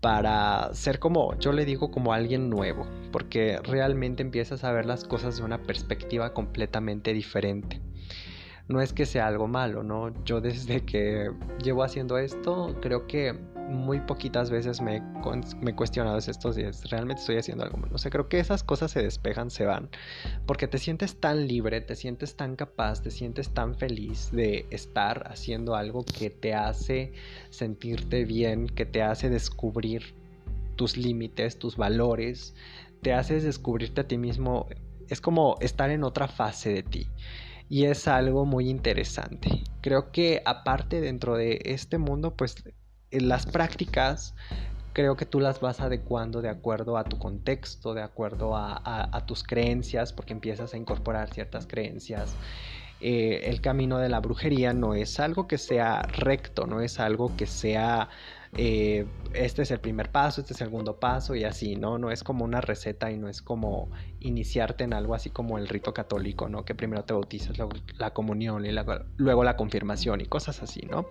para 0.00 0.72
ser 0.72 1.00
como, 1.00 1.36
yo 1.38 1.52
le 1.52 1.64
digo 1.64 1.90
como 1.90 2.12
alguien 2.12 2.48
nuevo, 2.48 2.86
porque 3.10 3.58
realmente 3.64 4.22
empiezas 4.22 4.62
a 4.62 4.70
ver 4.70 4.86
las 4.86 5.04
cosas 5.04 5.38
de 5.38 5.42
una 5.42 5.62
perspectiva 5.62 6.32
completamente 6.32 7.12
diferente 7.12 7.80
no 8.68 8.80
es 8.80 8.92
que 8.92 9.06
sea 9.06 9.26
algo 9.26 9.46
malo, 9.46 9.82
¿no? 9.82 10.12
Yo 10.24 10.40
desde 10.40 10.84
que 10.84 11.30
llevo 11.62 11.82
haciendo 11.84 12.18
esto, 12.18 12.76
creo 12.80 13.06
que 13.06 13.38
muy 13.68 14.00
poquitas 14.00 14.50
veces 14.50 14.80
me, 14.80 14.96
he 14.96 15.74
cuestionado 15.74 16.18
estos 16.18 16.56
días, 16.56 16.88
realmente 16.90 17.20
estoy 17.20 17.36
haciendo 17.36 17.64
algo 17.64 17.78
malo. 17.78 17.94
O 17.94 17.98
sea, 17.98 18.10
creo 18.10 18.28
que 18.28 18.38
esas 18.38 18.62
cosas 18.62 18.90
se 18.90 19.02
despejan, 19.02 19.50
se 19.50 19.66
van, 19.66 19.88
porque 20.46 20.68
te 20.68 20.78
sientes 20.78 21.16
tan 21.20 21.46
libre, 21.46 21.80
te 21.80 21.96
sientes 21.96 22.36
tan 22.36 22.56
capaz, 22.56 23.02
te 23.02 23.10
sientes 23.10 23.50
tan 23.50 23.74
feliz 23.74 24.30
de 24.32 24.66
estar 24.70 25.26
haciendo 25.30 25.74
algo 25.74 26.04
que 26.04 26.30
te 26.30 26.54
hace 26.54 27.12
sentirte 27.50 28.24
bien, 28.24 28.68
que 28.68 28.86
te 28.86 29.02
hace 29.02 29.30
descubrir 29.30 30.14
tus 30.76 30.96
límites, 30.96 31.58
tus 31.58 31.76
valores, 31.76 32.54
te 33.02 33.14
haces 33.14 33.44
descubrirte 33.44 34.02
a 34.02 34.08
ti 34.08 34.18
mismo. 34.18 34.66
Es 35.08 35.20
como 35.20 35.56
estar 35.60 35.90
en 35.90 36.04
otra 36.04 36.28
fase 36.28 36.72
de 36.72 36.82
ti 36.82 37.06
y 37.68 37.84
es 37.84 38.08
algo 38.08 38.44
muy 38.44 38.68
interesante. 38.68 39.64
Creo 39.80 40.10
que 40.12 40.42
aparte 40.44 41.00
dentro 41.00 41.36
de 41.36 41.60
este 41.64 41.98
mundo, 41.98 42.34
pues 42.36 42.56
las 43.20 43.46
prácticas 43.46 44.34
creo 44.92 45.14
que 45.14 45.26
tú 45.26 45.40
las 45.40 45.60
vas 45.60 45.80
adecuando 45.80 46.40
de 46.40 46.48
acuerdo 46.48 46.96
a 46.96 47.04
tu 47.04 47.18
contexto, 47.18 47.92
de 47.92 48.02
acuerdo 48.02 48.56
a, 48.56 49.24
tus 49.26 49.42
creencias, 49.42 50.14
porque 50.14 50.32
empiezas 50.32 50.72
a 50.72 50.78
incorporar 50.78 51.28
ciertas 51.34 51.66
creencias. 51.66 52.34
Eh, 53.00 53.42
el 53.44 53.60
camino 53.60 53.98
de 53.98 54.08
la 54.08 54.20
brujería 54.20 54.72
no 54.72 54.94
es 54.94 55.20
algo 55.20 55.46
que 55.46 55.58
sea 55.58 56.00
recto, 56.00 56.66
no 56.66 56.80
es 56.80 56.98
algo 56.98 57.36
que 57.36 57.46
sea 57.46 58.08
eh, 58.56 59.04
este 59.34 59.62
es 59.62 59.70
el 59.70 59.80
primer 59.80 60.10
paso, 60.10 60.40
este 60.40 60.54
es 60.54 60.60
el 60.62 60.68
segundo 60.68 60.98
paso 60.98 61.34
y 61.34 61.44
así, 61.44 61.76
¿no? 61.76 61.98
No 61.98 62.10
es 62.10 62.24
como 62.24 62.44
una 62.44 62.62
receta 62.62 63.10
y 63.10 63.18
no 63.18 63.28
es 63.28 63.42
como 63.42 63.90
iniciarte 64.20 64.84
en 64.84 64.94
algo 64.94 65.14
así 65.14 65.28
como 65.28 65.58
el 65.58 65.68
rito 65.68 65.92
católico, 65.92 66.48
¿no? 66.48 66.64
Que 66.64 66.74
primero 66.74 67.04
te 67.04 67.12
bautizas, 67.12 67.58
luego 67.58 67.72
la 67.98 68.14
comunión 68.14 68.64
y 68.64 68.70
luego 69.18 69.44
la 69.44 69.56
confirmación 69.56 70.22
y 70.22 70.24
cosas 70.24 70.62
así, 70.62 70.80
¿no? 70.90 71.06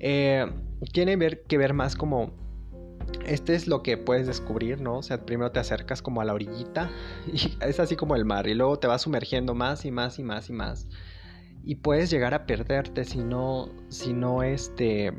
Eh, 0.00 0.46
tiene 0.92 1.16
ver, 1.16 1.42
que 1.42 1.58
ver 1.58 1.74
más 1.74 1.96
como 1.96 2.32
este 3.26 3.54
es 3.54 3.66
lo 3.66 3.82
que 3.82 3.96
puedes 3.96 4.26
descubrir, 4.26 4.80
¿no? 4.80 4.98
O 4.98 5.02
sea, 5.02 5.24
primero 5.24 5.50
te 5.50 5.60
acercas 5.60 6.02
como 6.02 6.20
a 6.20 6.24
la 6.24 6.34
orillita 6.34 6.90
y 7.32 7.56
es 7.64 7.80
así 7.80 7.96
como 7.96 8.16
el 8.16 8.24
mar 8.24 8.46
y 8.46 8.54
luego 8.54 8.78
te 8.78 8.86
vas 8.86 9.02
sumergiendo 9.02 9.54
más 9.54 9.84
y 9.84 9.90
más 9.90 10.18
y 10.18 10.22
más 10.22 10.48
y 10.48 10.52
más. 10.52 10.86
Y 11.64 11.76
puedes 11.76 12.10
llegar 12.10 12.34
a 12.34 12.46
perderte 12.46 13.04
si 13.04 13.18
no, 13.18 13.68
si 13.88 14.12
no, 14.12 14.42
este, 14.42 15.12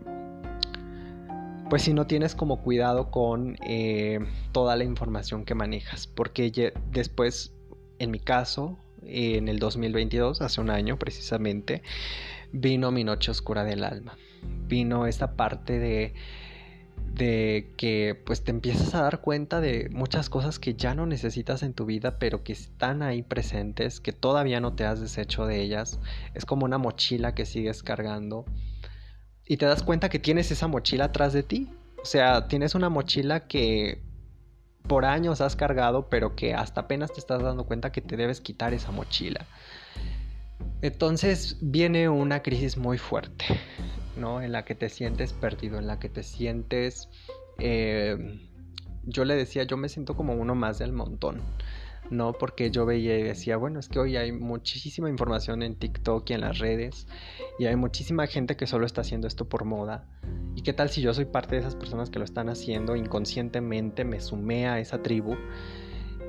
pues 1.70 1.84
si 1.84 1.94
no 1.94 2.08
tienes 2.08 2.34
como 2.34 2.64
cuidado 2.64 3.12
con 3.12 3.56
eh, 3.64 4.20
toda 4.52 4.76
la 4.76 4.84
información 4.84 5.46
que 5.46 5.54
manejas, 5.54 6.08
porque 6.08 6.74
después, 6.92 7.54
en 8.00 8.10
mi 8.10 8.20
caso, 8.20 8.80
en 9.04 9.48
el 9.48 9.60
2022, 9.60 10.42
hace 10.42 10.62
un 10.62 10.72
año 10.72 10.98
precisamente, 10.98 11.84
vino 12.52 12.92
mi 12.92 13.04
noche 13.04 13.32
oscura 13.32 13.64
del 13.64 13.84
alma, 13.84 14.18
vino 14.68 15.06
esta 15.08 15.36
parte 15.36 15.80
de 15.80 16.14
de 17.14 17.74
que 17.76 18.22
pues 18.24 18.44
te 18.44 18.52
empiezas 18.52 18.94
a 18.94 19.02
dar 19.02 19.20
cuenta 19.20 19.60
de 19.60 19.90
muchas 19.92 20.30
cosas 20.30 20.60
que 20.60 20.76
ya 20.76 20.94
no 20.94 21.08
necesitas 21.08 21.64
en 21.64 21.74
tu 21.74 21.86
vida 21.86 22.20
pero 22.20 22.44
que 22.44 22.54
están 22.54 23.02
ahí 23.02 23.24
presentes 23.24 24.00
que 24.00 24.14
todavía 24.14 24.62
no 24.62 24.74
te 24.74 24.86
has 24.86 25.02
deshecho 25.02 25.46
de 25.48 25.60
ellas 25.60 26.00
es 26.36 26.46
como 26.46 26.66
una 26.66 26.78
mochila 26.78 27.34
que 27.34 27.46
sigues 27.46 27.82
cargando 27.82 28.46
y 29.50 29.58
te 29.58 29.66
das 29.66 29.82
cuenta 29.82 30.10
que 30.10 30.20
tienes 30.20 30.52
esa 30.52 30.68
mochila 30.68 31.06
atrás 31.06 31.34
de 31.34 31.42
ti. 31.42 31.68
O 32.02 32.06
sea, 32.06 32.48
tienes 32.48 32.76
una 32.76 32.88
mochila 32.88 33.48
que 33.48 34.00
por 34.88 35.06
años 35.06 35.42
has 35.42 35.56
cargado, 35.56 36.08
pero 36.08 36.36
que 36.36 36.54
hasta 36.54 36.82
apenas 36.82 37.12
te 37.12 37.20
estás 37.20 37.42
dando 37.42 37.66
cuenta 37.66 37.92
que 37.92 38.00
te 38.00 38.16
debes 38.16 38.42
quitar 38.42 38.76
esa 38.76 38.92
mochila. 38.92 39.48
Entonces 40.82 41.58
viene 41.62 42.10
una 42.10 42.42
crisis 42.42 42.78
muy 42.78 42.98
fuerte, 42.98 43.46
¿no? 44.18 44.42
En 44.42 44.52
la 44.52 44.66
que 44.66 44.76
te 44.76 44.90
sientes 44.90 45.34
perdido, 45.34 45.78
en 45.78 45.88
la 45.88 46.00
que 46.00 46.10
te 46.10 46.24
sientes... 46.24 47.10
Eh, 47.60 48.40
yo 49.04 49.26
le 49.26 49.36
decía, 49.36 49.64
yo 49.64 49.76
me 49.76 49.90
siento 49.90 50.16
como 50.16 50.34
uno 50.34 50.56
más 50.56 50.78
del 50.80 50.94
montón. 50.94 51.42
¿no? 52.10 52.34
Porque 52.34 52.72
yo 52.72 52.86
veía 52.86 53.18
y 53.18 53.24
decía, 53.24 53.58
bueno, 53.58 53.80
es 53.80 53.88
que 53.88 54.00
hoy 54.00 54.18
hay 54.18 54.32
muchísima 54.32 55.10
información 55.10 55.62
en 55.64 55.76
TikTok 55.76 56.30
y 56.30 56.34
en 56.34 56.42
las 56.42 56.60
redes 56.60 57.08
y 57.58 57.66
hay 57.66 57.76
muchísima 57.76 58.28
gente 58.28 58.56
que 58.56 58.68
solo 58.68 58.86
está 58.86 59.02
haciendo 59.02 59.28
esto 59.28 59.48
por 59.48 59.66
moda. 59.66 60.08
¿Y 60.56 60.62
qué 60.62 60.74
tal 60.74 60.90
si 60.90 61.02
yo 61.02 61.14
soy 61.14 61.26
parte 61.26 61.56
de 61.56 61.62
esas 61.62 61.76
personas 61.76 62.10
que 62.10 62.20
lo 62.20 62.26
están 62.26 62.50
haciendo 62.50 62.96
inconscientemente, 62.96 64.06
me 64.06 64.20
sumé 64.20 64.68
a 64.68 64.80
esa 64.80 65.02
tribu? 65.02 65.36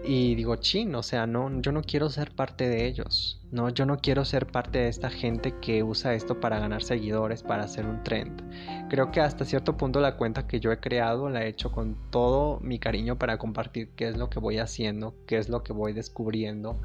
Y 0.02 0.34
digo, 0.34 0.56
chin, 0.56 0.94
o 0.94 1.02
sea, 1.02 1.26
no, 1.26 1.60
yo 1.60 1.72
no 1.72 1.82
quiero 1.82 2.08
ser 2.08 2.30
parte 2.30 2.68
de 2.68 2.86
ellos, 2.86 3.38
no, 3.52 3.68
yo 3.68 3.84
no 3.84 3.98
quiero 3.98 4.24
ser 4.24 4.46
parte 4.46 4.78
de 4.78 4.88
esta 4.88 5.10
gente 5.10 5.54
que 5.60 5.82
usa 5.82 6.14
esto 6.14 6.40
para 6.40 6.58
ganar 6.58 6.82
seguidores, 6.82 7.42
para 7.42 7.64
hacer 7.64 7.84
un 7.84 8.02
trend. 8.02 8.42
Creo 8.88 9.12
que 9.12 9.20
hasta 9.20 9.44
cierto 9.44 9.76
punto 9.76 10.00
la 10.00 10.16
cuenta 10.16 10.46
que 10.46 10.58
yo 10.58 10.72
he 10.72 10.80
creado 10.80 11.28
la 11.28 11.44
he 11.44 11.48
hecho 11.48 11.70
con 11.70 11.96
todo 12.10 12.60
mi 12.60 12.78
cariño 12.78 13.18
para 13.18 13.36
compartir 13.36 13.90
qué 13.90 14.08
es 14.08 14.16
lo 14.16 14.30
que 14.30 14.38
voy 14.40 14.56
haciendo, 14.58 15.14
qué 15.26 15.36
es 15.36 15.50
lo 15.50 15.62
que 15.62 15.74
voy 15.74 15.92
descubriendo, 15.92 16.80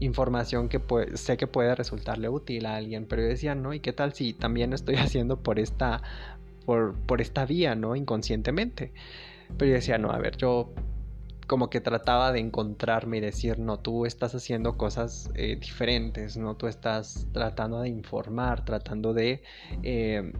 información 0.00 0.68
que 0.68 0.80
sé 1.14 1.36
que 1.36 1.46
puede 1.46 1.76
resultarle 1.76 2.28
útil 2.28 2.66
a 2.66 2.76
alguien, 2.76 3.06
pero 3.06 3.22
yo 3.22 3.28
decía, 3.28 3.54
no, 3.54 3.72
¿y 3.72 3.78
qué 3.78 3.92
tal 3.92 4.14
si 4.14 4.32
también 4.32 4.72
estoy 4.72 4.96
haciendo 4.96 5.40
por 5.44 5.60
esta, 5.60 6.02
por, 6.66 6.94
por 6.94 7.20
esta 7.20 7.46
vía, 7.46 7.76
¿no? 7.76 7.94
Inconscientemente. 7.94 8.92
Pero 9.56 9.70
yo 9.70 9.74
decía, 9.74 9.96
no, 9.96 10.10
a 10.10 10.18
ver, 10.18 10.36
yo 10.36 10.72
como 11.48 11.70
que 11.70 11.80
trataba 11.80 12.30
de 12.30 12.40
encontrarme 12.40 13.16
y 13.16 13.20
decir, 13.20 13.58
no, 13.58 13.80
tú 13.80 14.06
estás 14.06 14.34
haciendo 14.34 14.76
cosas 14.76 15.30
eh, 15.34 15.56
diferentes, 15.56 16.36
no, 16.36 16.56
tú 16.56 16.68
estás 16.68 17.26
tratando 17.32 17.80
de 17.80 17.88
informar, 17.88 18.64
tratando 18.64 19.14
de... 19.14 19.42
Eh, 19.82 20.32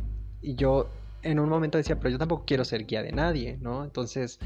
y 0.43 0.55
yo 0.55 0.89
en 1.23 1.41
un 1.41 1.49
momento 1.49 1.79
decía, 1.79 1.97
pero 1.97 2.11
yo 2.11 2.19
tampoco 2.19 2.45
quiero 2.47 2.65
ser 2.65 2.87
guía 2.87 3.03
de 3.03 3.13
nadie, 3.13 3.59
¿no? 3.61 3.83
Entonces, 3.85 4.39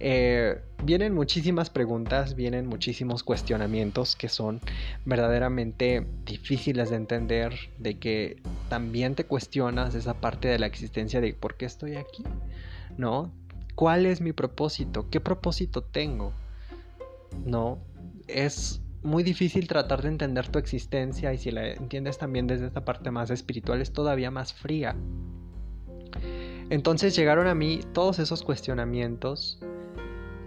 eh, 0.00 0.60
vienen 0.84 1.14
muchísimas 1.14 1.70
preguntas, 1.70 2.34
vienen 2.34 2.66
muchísimos 2.66 3.22
cuestionamientos 3.22 4.14
que 4.14 4.28
son 4.28 4.60
verdaderamente 5.04 6.06
difíciles 6.26 6.90
de 6.90 6.96
entender, 6.96 7.54
de 7.78 7.98
que 7.98 8.42
también 8.68 9.14
te 9.14 9.24
cuestionas 9.24 9.94
esa 9.94 10.14
parte 10.14 10.48
de 10.48 10.58
la 10.58 10.66
existencia 10.66 11.20
de 11.20 11.32
por 11.32 11.56
qué 11.56 11.64
estoy 11.64 11.96
aquí, 11.96 12.24
¿no? 12.96 13.32
¿Cuál 13.78 14.06
es 14.06 14.20
mi 14.20 14.32
propósito? 14.32 15.08
¿Qué 15.08 15.20
propósito 15.20 15.84
tengo? 15.84 16.32
No, 17.46 17.78
es 18.26 18.82
muy 19.04 19.22
difícil 19.22 19.68
tratar 19.68 20.02
de 20.02 20.08
entender 20.08 20.48
tu 20.48 20.58
existencia 20.58 21.32
y 21.32 21.38
si 21.38 21.52
la 21.52 21.68
entiendes 21.68 22.18
también 22.18 22.48
desde 22.48 22.66
esta 22.66 22.84
parte 22.84 23.12
más 23.12 23.30
espiritual 23.30 23.80
es 23.80 23.92
todavía 23.92 24.32
más 24.32 24.52
fría. 24.52 24.96
Entonces 26.70 27.14
llegaron 27.14 27.46
a 27.46 27.54
mí 27.54 27.78
todos 27.92 28.18
esos 28.18 28.42
cuestionamientos. 28.42 29.60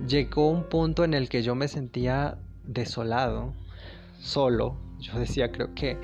Llegó 0.05 0.49
un 0.49 0.65
punto 0.65 1.05
en 1.05 1.13
el 1.13 1.29
que 1.29 1.41
yo 1.41 1.55
me 1.55 1.69
sentía 1.69 2.37
desolado, 2.65 3.53
solo. 4.19 4.75
Yo 4.99 5.17
decía, 5.17 5.53
creo 5.53 5.73
que 5.73 5.97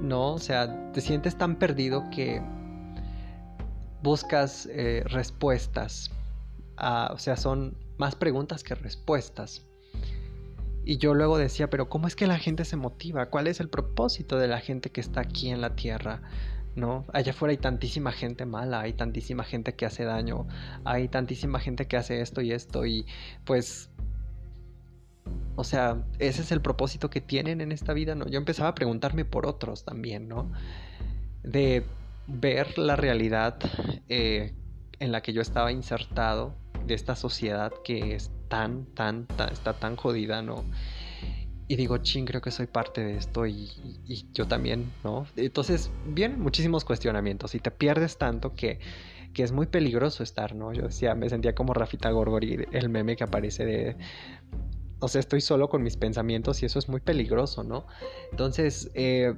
no, 0.00 0.34
o 0.34 0.38
sea, 0.38 0.92
te 0.92 1.00
sientes 1.00 1.36
tan 1.36 1.56
perdido 1.56 2.04
que 2.10 2.40
buscas 4.02 4.66
eh, 4.70 5.02
respuestas. 5.06 6.10
o 6.78 7.18
sea, 7.18 7.36
son 7.36 7.76
más 7.98 8.14
preguntas 8.14 8.62
que 8.62 8.74
respuestas. 8.74 9.64
Y 10.84 10.98
yo 10.98 11.14
luego 11.14 11.36
decía, 11.36 11.68
pero 11.68 11.88
¿cómo 11.88 12.06
es 12.06 12.14
que 12.14 12.28
la 12.28 12.38
gente 12.38 12.64
se 12.64 12.76
motiva? 12.76 13.26
¿Cuál 13.26 13.48
es 13.48 13.58
el 13.58 13.68
propósito 13.68 14.38
de 14.38 14.46
la 14.46 14.60
gente 14.60 14.90
que 14.90 15.00
está 15.00 15.20
aquí 15.20 15.50
en 15.50 15.60
la 15.60 15.74
Tierra? 15.74 16.22
¿No? 16.76 17.06
Allá 17.12 17.32
afuera 17.32 17.50
hay 17.50 17.56
tantísima 17.56 18.12
gente 18.12 18.46
mala, 18.46 18.82
hay 18.82 18.92
tantísima 18.92 19.42
gente 19.42 19.74
que 19.74 19.86
hace 19.86 20.04
daño, 20.04 20.46
hay 20.84 21.08
tantísima 21.08 21.58
gente 21.58 21.88
que 21.88 21.96
hace 21.96 22.20
esto 22.20 22.42
y 22.42 22.52
esto 22.52 22.86
y 22.86 23.06
pues 23.44 23.90
o 25.56 25.64
sea, 25.64 26.04
ese 26.18 26.42
es 26.42 26.52
el 26.52 26.60
propósito 26.60 27.10
que 27.10 27.20
tienen 27.20 27.60
en 27.60 27.72
esta 27.72 27.94
vida, 27.94 28.14
¿no? 28.14 28.28
Yo 28.28 28.38
empezaba 28.38 28.68
a 28.68 28.74
preguntarme 28.74 29.24
por 29.24 29.46
otros 29.46 29.84
también, 29.84 30.28
¿no? 30.28 30.52
De 31.42 31.84
ver 32.26 32.78
la 32.78 32.96
realidad 32.96 33.58
eh, 34.08 34.54
en 34.98 35.12
la 35.12 35.22
que 35.22 35.32
yo 35.32 35.42
estaba 35.42 35.72
insertado 35.72 36.54
de 36.86 36.94
esta 36.94 37.16
sociedad 37.16 37.72
que 37.84 38.14
es 38.14 38.30
tan, 38.48 38.86
tan, 38.94 39.26
tan, 39.26 39.52
está 39.52 39.74
tan 39.74 39.96
jodida, 39.96 40.42
¿no? 40.42 40.64
y 41.68 41.76
digo, 41.76 41.98
ching, 41.98 42.26
creo 42.26 42.40
que 42.40 42.50
soy 42.50 42.66
parte 42.66 43.02
de 43.02 43.16
esto 43.16 43.46
y, 43.46 43.68
yo 44.32 44.46
también, 44.46 44.92
¿no? 45.02 45.26
Entonces 45.36 45.90
vienen 46.06 46.40
muchísimos 46.40 46.84
cuestionamientos 46.84 47.54
y 47.54 47.58
te 47.58 47.70
pierdes 47.70 48.18
tanto 48.18 48.54
que, 48.54 48.78
que, 49.34 49.42
es 49.42 49.50
muy 49.50 49.66
peligroso 49.66 50.22
estar, 50.22 50.54
¿no? 50.54 50.72
Yo 50.72 50.82
decía, 50.82 51.14
me 51.14 51.28
sentía 51.28 51.54
como 51.54 51.74
Rafita 51.74 52.10
Gorgori, 52.10 52.66
el 52.70 52.88
meme 52.88 53.16
que 53.16 53.24
aparece 53.24 53.64
de... 53.64 53.96
O 55.00 55.08
sea, 55.08 55.18
estoy 55.18 55.40
solo 55.40 55.68
con 55.68 55.82
mis 55.82 55.96
pensamientos 55.96 56.62
y 56.62 56.66
eso 56.66 56.78
es 56.78 56.88
muy 56.88 57.00
peligroso, 57.00 57.64
¿no? 57.64 57.86
Entonces, 58.30 58.90
eh, 58.94 59.34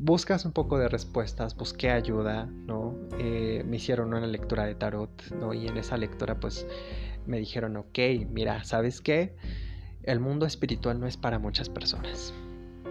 buscas 0.00 0.44
un 0.44 0.52
poco 0.52 0.78
de 0.78 0.88
respuestas, 0.88 1.56
busqué 1.56 1.90
ayuda, 1.90 2.46
¿no? 2.46 2.96
Eh, 3.18 3.62
me 3.66 3.76
hicieron 3.76 4.12
una 4.12 4.26
lectura 4.26 4.64
de 4.64 4.74
tarot, 4.74 5.30
¿no? 5.32 5.54
Y 5.54 5.68
en 5.68 5.76
esa 5.76 5.96
lectura, 5.96 6.40
pues, 6.40 6.66
me 7.26 7.38
dijeron, 7.38 7.76
ok, 7.76 7.98
mira, 8.28 8.64
¿sabes 8.64 9.00
qué? 9.00 9.36
el 10.04 10.20
mundo 10.20 10.46
espiritual 10.46 10.98
no 10.98 11.06
es 11.06 11.16
para 11.16 11.38
muchas 11.38 11.68
personas, 11.68 12.32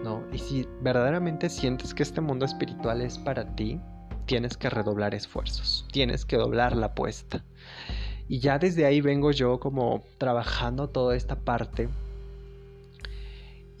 ¿no? 0.02 0.24
Y 0.32 0.38
si 0.38 0.68
verdaderamente 0.80 1.48
sientes 1.48 1.94
que 1.94 2.02
este 2.02 2.20
mundo 2.20 2.44
espiritual 2.44 3.00
es 3.00 3.18
para 3.18 3.56
ti, 3.56 3.80
tienes 4.26 4.56
que 4.56 4.70
redoblar 4.70 5.14
esfuerzos, 5.14 5.86
tienes 5.92 6.24
que 6.24 6.36
doblar 6.36 6.76
la 6.76 6.86
apuesta. 6.86 7.44
Y 8.28 8.38
ya 8.38 8.58
desde 8.58 8.86
ahí 8.86 9.00
vengo 9.00 9.32
yo 9.32 9.58
como 9.58 10.04
trabajando 10.18 10.88
toda 10.88 11.16
esta 11.16 11.40
parte 11.40 11.88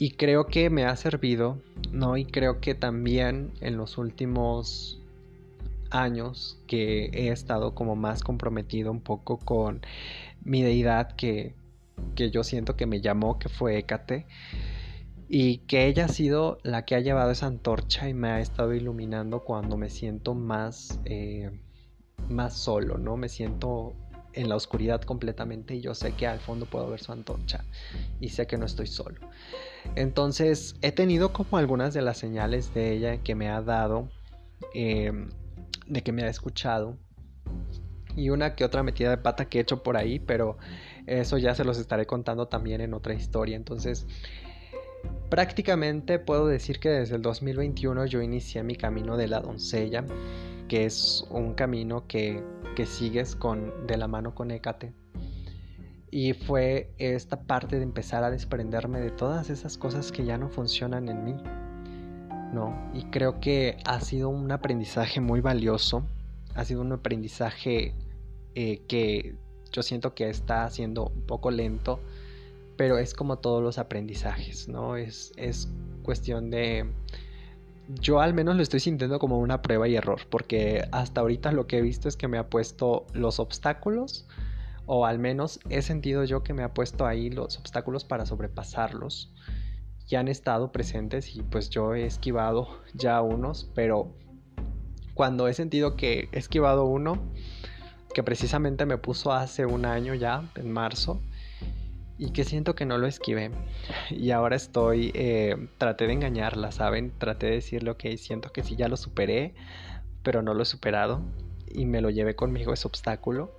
y 0.00 0.12
creo 0.12 0.46
que 0.46 0.68
me 0.70 0.84
ha 0.84 0.96
servido, 0.96 1.62
¿no? 1.92 2.16
Y 2.16 2.24
creo 2.24 2.60
que 2.60 2.74
también 2.74 3.52
en 3.60 3.76
los 3.76 3.98
últimos 3.98 5.00
años 5.90 6.58
que 6.66 7.10
he 7.12 7.28
estado 7.28 7.74
como 7.74 7.94
más 7.94 8.22
comprometido 8.22 8.90
un 8.90 9.00
poco 9.00 9.38
con 9.38 9.82
mi 10.42 10.62
deidad 10.62 11.14
que 11.16 11.54
que 12.14 12.30
yo 12.30 12.44
siento 12.44 12.76
que 12.76 12.86
me 12.86 13.00
llamó, 13.00 13.38
que 13.38 13.48
fue 13.48 13.78
Hécate, 13.78 14.26
y 15.28 15.58
que 15.58 15.86
ella 15.86 16.06
ha 16.06 16.08
sido 16.08 16.58
la 16.62 16.84
que 16.84 16.94
ha 16.94 17.00
llevado 17.00 17.30
esa 17.30 17.46
antorcha 17.46 18.08
y 18.08 18.14
me 18.14 18.30
ha 18.30 18.40
estado 18.40 18.74
iluminando 18.74 19.44
cuando 19.44 19.76
me 19.76 19.90
siento 19.90 20.34
más, 20.34 20.98
eh, 21.04 21.50
más 22.28 22.56
solo, 22.56 22.98
¿no? 22.98 23.16
Me 23.16 23.28
siento 23.28 23.94
en 24.32 24.48
la 24.48 24.56
oscuridad 24.56 25.02
completamente 25.02 25.74
y 25.74 25.80
yo 25.80 25.94
sé 25.94 26.12
que 26.12 26.26
al 26.26 26.40
fondo 26.40 26.66
puedo 26.66 26.88
ver 26.88 27.00
su 27.00 27.12
antorcha 27.12 27.64
y 28.20 28.28
sé 28.28 28.46
que 28.46 28.56
no 28.56 28.66
estoy 28.66 28.86
solo. 28.86 29.20
Entonces 29.94 30.76
he 30.82 30.92
tenido 30.92 31.32
como 31.32 31.58
algunas 31.58 31.94
de 31.94 32.02
las 32.02 32.18
señales 32.18 32.72
de 32.74 32.92
ella 32.92 33.18
que 33.18 33.34
me 33.34 33.48
ha 33.48 33.60
dado, 33.62 34.08
em, 34.74 35.30
de 35.86 36.02
que 36.02 36.12
me 36.12 36.22
ha 36.22 36.28
escuchado 36.28 36.96
y 38.16 38.30
una 38.30 38.54
que 38.54 38.64
otra 38.64 38.82
metida 38.82 39.10
de 39.10 39.18
pata 39.18 39.46
que 39.46 39.58
he 39.58 39.62
hecho 39.62 39.82
por 39.82 39.96
ahí, 39.96 40.18
pero 40.18 40.58
eso 41.06 41.38
ya 41.38 41.54
se 41.54 41.64
los 41.64 41.78
estaré 41.78 42.06
contando 42.06 42.48
también 42.48 42.80
en 42.80 42.94
otra 42.94 43.14
historia. 43.14 43.56
Entonces, 43.56 44.06
prácticamente 45.28 46.18
puedo 46.18 46.46
decir 46.46 46.80
que 46.80 46.88
desde 46.88 47.16
el 47.16 47.22
2021 47.22 48.06
yo 48.06 48.20
inicié 48.20 48.62
mi 48.62 48.76
camino 48.76 49.16
de 49.16 49.28
la 49.28 49.40
doncella, 49.40 50.04
que 50.70 50.84
es 50.84 51.26
un 51.30 51.54
camino 51.54 52.06
que, 52.06 52.44
que 52.76 52.86
sigues 52.86 53.34
con, 53.34 53.88
de 53.88 53.96
la 53.96 54.06
mano 54.06 54.36
con 54.36 54.52
Hécate. 54.52 54.92
Y 56.12 56.32
fue 56.32 56.92
esta 56.96 57.40
parte 57.42 57.78
de 57.78 57.82
empezar 57.82 58.22
a 58.22 58.30
desprenderme 58.30 59.00
de 59.00 59.10
todas 59.10 59.50
esas 59.50 59.76
cosas 59.76 60.12
que 60.12 60.24
ya 60.24 60.38
no 60.38 60.48
funcionan 60.48 61.08
en 61.08 61.24
mí. 61.24 61.34
¿no? 62.52 62.88
Y 62.94 63.02
creo 63.06 63.40
que 63.40 63.78
ha 63.84 64.00
sido 64.00 64.28
un 64.28 64.52
aprendizaje 64.52 65.20
muy 65.20 65.40
valioso. 65.40 66.04
Ha 66.54 66.64
sido 66.64 66.82
un 66.82 66.92
aprendizaje 66.92 67.92
eh, 68.54 68.82
que 68.86 69.34
yo 69.72 69.82
siento 69.82 70.14
que 70.14 70.30
está 70.30 70.70
siendo 70.70 71.08
un 71.08 71.22
poco 71.22 71.50
lento, 71.50 71.98
pero 72.76 72.96
es 72.96 73.12
como 73.12 73.40
todos 73.40 73.60
los 73.60 73.78
aprendizajes, 73.78 74.68
¿no? 74.68 74.94
Es, 74.94 75.32
es 75.36 75.68
cuestión 76.04 76.48
de... 76.48 76.88
Yo 77.98 78.20
al 78.20 78.34
menos 78.34 78.56
lo 78.56 78.62
estoy 78.62 78.80
sintiendo 78.80 79.18
como 79.18 79.38
una 79.38 79.62
prueba 79.62 79.88
y 79.88 79.96
error, 79.96 80.20
porque 80.30 80.86
hasta 80.92 81.20
ahorita 81.20 81.50
lo 81.50 81.66
que 81.66 81.78
he 81.78 81.82
visto 81.82 82.08
es 82.08 82.16
que 82.16 82.28
me 82.28 82.38
ha 82.38 82.48
puesto 82.48 83.06
los 83.12 83.40
obstáculos, 83.40 84.28
o 84.86 85.06
al 85.06 85.18
menos 85.18 85.60
he 85.70 85.82
sentido 85.82 86.24
yo 86.24 86.42
que 86.42 86.54
me 86.54 86.62
ha 86.62 86.72
puesto 86.72 87.06
ahí 87.06 87.30
los 87.30 87.58
obstáculos 87.58 88.04
para 88.04 88.26
sobrepasarlos. 88.26 89.32
Ya 90.06 90.20
han 90.20 90.28
estado 90.28 90.72
presentes 90.72 91.34
y 91.34 91.42
pues 91.42 91.70
yo 91.70 91.94
he 91.94 92.04
esquivado 92.04 92.80
ya 92.94 93.20
unos, 93.22 93.70
pero 93.74 94.14
cuando 95.14 95.48
he 95.48 95.54
sentido 95.54 95.96
que 95.96 96.28
he 96.32 96.38
esquivado 96.38 96.84
uno, 96.84 97.20
que 98.14 98.22
precisamente 98.22 98.86
me 98.86 98.98
puso 98.98 99.32
hace 99.32 99.66
un 99.66 99.84
año 99.84 100.14
ya, 100.14 100.48
en 100.56 100.70
marzo, 100.70 101.20
y 102.20 102.32
que 102.32 102.44
siento 102.44 102.74
que 102.74 102.84
no 102.84 102.98
lo 102.98 103.06
esquivé. 103.06 103.50
Y 104.10 104.30
ahora 104.30 104.54
estoy, 104.54 105.10
eh, 105.14 105.56
traté 105.78 106.06
de 106.06 106.12
engañarla, 106.12 106.70
¿saben? 106.70 107.12
Traté 107.16 107.46
de 107.46 107.52
decirle, 107.52 107.90
ok, 107.92 108.04
siento 108.18 108.52
que 108.52 108.62
sí 108.62 108.76
ya 108.76 108.88
lo 108.88 108.98
superé, 108.98 109.54
pero 110.22 110.42
no 110.42 110.52
lo 110.52 110.62
he 110.62 110.66
superado 110.66 111.22
y 111.66 111.86
me 111.86 112.02
lo 112.02 112.10
llevé 112.10 112.36
conmigo 112.36 112.74
ese 112.74 112.86
obstáculo. 112.86 113.56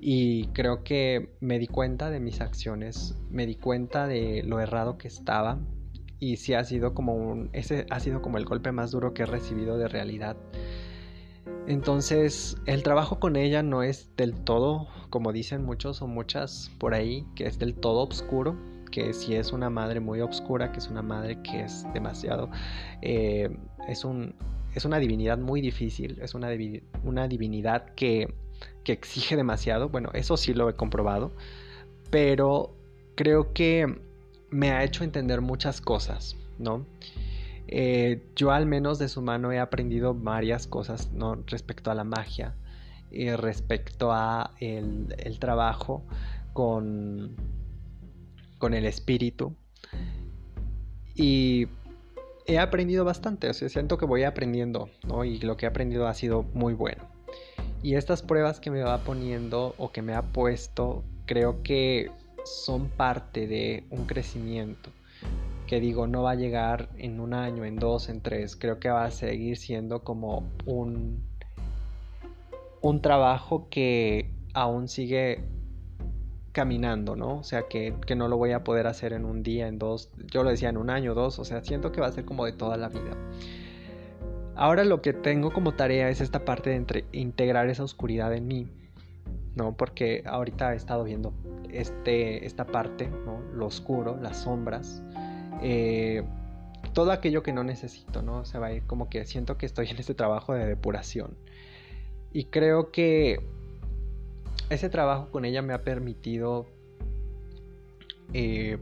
Y 0.00 0.48
creo 0.48 0.82
que 0.82 1.30
me 1.38 1.60
di 1.60 1.68
cuenta 1.68 2.10
de 2.10 2.18
mis 2.18 2.40
acciones, 2.40 3.14
me 3.30 3.46
di 3.46 3.54
cuenta 3.54 4.08
de 4.08 4.42
lo 4.42 4.58
errado 4.58 4.98
que 4.98 5.06
estaba 5.06 5.60
y 6.18 6.38
sí 6.38 6.54
ha 6.54 6.64
sido 6.64 6.92
como 6.92 7.14
un, 7.14 7.50
ese 7.52 7.86
ha 7.90 8.00
sido 8.00 8.20
como 8.20 8.38
el 8.38 8.46
golpe 8.46 8.72
más 8.72 8.90
duro 8.90 9.14
que 9.14 9.22
he 9.22 9.26
recibido 9.26 9.78
de 9.78 9.86
realidad 9.86 10.36
entonces, 11.70 12.56
el 12.66 12.82
trabajo 12.82 13.20
con 13.20 13.36
ella 13.36 13.62
no 13.62 13.84
es 13.84 14.10
del 14.16 14.34
todo, 14.34 14.88
como 15.08 15.32
dicen 15.32 15.64
muchos 15.64 16.02
o 16.02 16.08
muchas 16.08 16.72
por 16.78 16.94
ahí, 16.94 17.24
que 17.36 17.46
es 17.46 17.60
del 17.60 17.74
todo 17.74 18.08
oscuro, 18.08 18.56
que 18.90 19.12
si 19.14 19.36
es 19.36 19.52
una 19.52 19.70
madre 19.70 20.00
muy 20.00 20.20
oscura, 20.20 20.72
que 20.72 20.80
es 20.80 20.88
una 20.88 21.02
madre 21.02 21.40
que 21.42 21.62
es 21.62 21.86
demasiado, 21.94 22.50
eh, 23.02 23.56
es, 23.86 24.04
un, 24.04 24.34
es 24.74 24.84
una 24.84 24.98
divinidad 24.98 25.38
muy 25.38 25.60
difícil, 25.60 26.18
es 26.20 26.34
una, 26.34 26.48
una 27.04 27.28
divinidad 27.28 27.94
que, 27.94 28.34
que 28.82 28.90
exige 28.90 29.36
demasiado, 29.36 29.90
bueno, 29.90 30.10
eso 30.12 30.36
sí 30.36 30.52
lo 30.54 30.68
he 30.68 30.74
comprobado, 30.74 31.30
pero 32.10 32.74
creo 33.14 33.52
que 33.52 34.00
me 34.50 34.72
ha 34.72 34.82
hecho 34.82 35.04
entender 35.04 35.40
muchas 35.40 35.80
cosas, 35.80 36.36
¿no? 36.58 36.84
Eh, 37.72 38.26
yo 38.34 38.50
al 38.50 38.66
menos 38.66 38.98
de 38.98 39.08
su 39.08 39.22
mano 39.22 39.52
he 39.52 39.60
aprendido 39.60 40.12
varias 40.12 40.66
cosas 40.66 41.08
respecto 41.46 41.92
a 41.92 41.94
la 41.94 42.02
magia 42.02 42.56
y 43.12 43.30
respecto 43.30 44.10
a 44.10 44.50
el, 44.58 45.38
trabajo 45.38 46.04
con, 46.52 47.36
con 48.58 48.74
el 48.74 48.86
espíritu 48.86 49.54
y 51.14 51.68
he 52.46 52.58
aprendido 52.58 53.04
bastante, 53.04 53.48
o 53.48 53.54
sea, 53.54 53.68
siento 53.68 53.98
que 53.98 54.04
voy 54.04 54.24
aprendiendo, 54.24 54.90
¿no? 55.06 55.24
Y 55.24 55.38
lo 55.38 55.56
que 55.56 55.66
he 55.66 55.68
aprendido 55.68 56.08
ha 56.08 56.14
sido 56.14 56.42
muy 56.54 56.74
bueno. 56.74 57.04
Y 57.84 57.94
estas 57.94 58.22
pruebas 58.22 58.58
que 58.58 58.72
me 58.72 58.82
va 58.82 58.98
poniendo 58.98 59.76
o 59.78 59.92
que 59.92 60.02
me 60.02 60.14
ha 60.14 60.22
puesto, 60.22 61.04
creo 61.24 61.62
que 61.62 62.10
son 62.44 62.88
parte 62.88 63.46
de 63.46 63.84
un 63.90 64.06
crecimiento 64.06 64.90
que 65.70 65.78
digo 65.78 66.08
no 66.08 66.24
va 66.24 66.32
a 66.32 66.34
llegar 66.34 66.88
en 66.96 67.20
un 67.20 67.32
año, 67.32 67.64
en 67.64 67.76
dos, 67.76 68.08
en 68.08 68.20
tres, 68.20 68.56
creo 68.56 68.80
que 68.80 68.90
va 68.90 69.04
a 69.04 69.12
seguir 69.12 69.56
siendo 69.56 70.02
como 70.02 70.50
un, 70.66 71.22
un 72.80 73.00
trabajo 73.00 73.68
que 73.70 74.32
aún 74.52 74.88
sigue 74.88 75.44
caminando, 76.50 77.14
¿no? 77.14 77.38
O 77.38 77.44
sea, 77.44 77.68
que, 77.68 77.94
que, 78.04 78.16
no 78.16 78.26
lo 78.26 78.36
voy 78.36 78.50
a 78.50 78.64
poder 78.64 78.88
hacer 78.88 79.12
en 79.12 79.24
un 79.24 79.44
día, 79.44 79.68
en 79.68 79.78
dos, 79.78 80.10
yo 80.32 80.42
lo 80.42 80.50
decía 80.50 80.70
en 80.70 80.76
un 80.76 80.90
año, 80.90 81.14
dos, 81.14 81.38
o 81.38 81.44
sea, 81.44 81.62
siento 81.62 81.92
que 81.92 82.00
va 82.00 82.08
a 82.08 82.12
ser 82.12 82.24
como 82.24 82.46
de 82.46 82.52
toda 82.52 82.76
la 82.76 82.88
vida. 82.88 83.16
Ahora 84.56 84.82
lo 84.82 85.00
que 85.02 85.12
tengo 85.12 85.52
como 85.52 85.74
tarea 85.74 86.08
es 86.08 86.20
esta 86.20 86.44
parte 86.44 86.70
de 86.70 87.04
integrar 87.12 87.70
esa 87.70 87.84
oscuridad 87.84 88.34
en 88.34 88.48
mí, 88.48 88.66
¿no? 89.54 89.76
Porque 89.76 90.24
ahorita 90.26 90.72
he 90.72 90.76
estado 90.76 91.04
viendo 91.04 91.32
este, 91.70 92.44
esta 92.44 92.66
parte, 92.66 93.08
¿no? 93.24 93.40
Lo 93.54 93.66
oscuro, 93.66 94.18
las 94.20 94.38
sombras, 94.38 95.04
eh, 95.62 96.22
todo 96.92 97.12
aquello 97.12 97.42
que 97.42 97.52
no 97.52 97.64
necesito, 97.64 98.22
¿no? 98.22 98.44
Se 98.44 98.58
va 98.58 98.68
a 98.68 98.72
ir 98.72 98.82
como 98.84 99.08
que 99.08 99.24
siento 99.24 99.56
que 99.56 99.66
estoy 99.66 99.88
en 99.88 99.98
este 99.98 100.14
trabajo 100.14 100.54
de 100.54 100.66
depuración. 100.66 101.36
Y 102.32 102.44
creo 102.44 102.90
que 102.90 103.40
ese 104.70 104.88
trabajo 104.88 105.30
con 105.30 105.44
ella 105.44 105.62
me 105.62 105.72
ha 105.72 105.82
permitido 105.82 106.66
eh, 108.32 108.78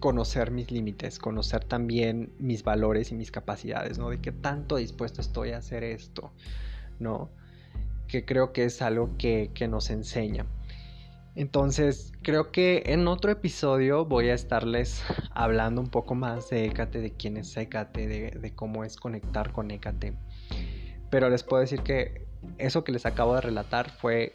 conocer 0.00 0.50
mis 0.50 0.70
límites, 0.72 1.18
conocer 1.18 1.64
también 1.64 2.32
mis 2.38 2.64
valores 2.64 3.12
y 3.12 3.14
mis 3.14 3.30
capacidades, 3.30 3.98
¿no? 3.98 4.10
De 4.10 4.20
qué 4.20 4.32
tanto 4.32 4.76
dispuesto 4.76 5.20
estoy 5.20 5.52
a 5.52 5.58
hacer 5.58 5.84
esto, 5.84 6.32
¿no? 6.98 7.30
Que 8.08 8.24
creo 8.24 8.52
que 8.52 8.64
es 8.64 8.82
algo 8.82 9.16
que, 9.16 9.52
que 9.54 9.68
nos 9.68 9.90
enseña. 9.90 10.44
Entonces, 11.34 12.12
creo 12.22 12.52
que 12.52 12.82
en 12.86 13.08
otro 13.08 13.30
episodio 13.30 14.04
voy 14.04 14.28
a 14.28 14.34
estarles 14.34 15.02
hablando 15.30 15.80
un 15.80 15.88
poco 15.88 16.14
más 16.14 16.50
de 16.50 16.66
Hécate, 16.66 17.00
de 17.00 17.12
quién 17.12 17.38
es 17.38 17.56
Hécate, 17.56 18.06
de, 18.06 18.54
cómo 18.54 18.84
es 18.84 18.96
conectar 18.96 19.52
con 19.52 19.70
Hécate. 19.70 20.14
Pero 21.10 21.30
les 21.30 21.42
puedo 21.42 21.62
decir 21.62 21.80
que 21.80 22.26
eso 22.58 22.84
que 22.84 22.92
les 22.92 23.06
acabo 23.06 23.34
de 23.34 23.40
relatar 23.40 23.90
fue 23.90 24.32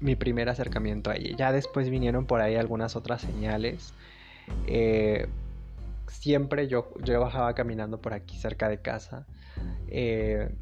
mi 0.00 0.14
primer 0.14 0.48
acercamiento 0.48 1.10
a 1.10 1.16
ella. 1.16 1.36
Ya 1.36 1.52
después 1.52 1.90
vinieron 1.90 2.24
por 2.26 2.40
ahí 2.40 2.54
algunas 2.54 2.94
otras 2.94 3.20
señales. 3.20 3.92
Eh, 4.68 5.26
siempre 6.06 6.68
yo, 6.68 6.92
yo 7.02 7.20
bajaba 7.20 7.54
caminando 7.54 8.00
por 8.00 8.14
aquí 8.14 8.38
cerca 8.38 8.68
de 8.68 8.80
casa. 8.80 9.26
Eh, 9.88 10.54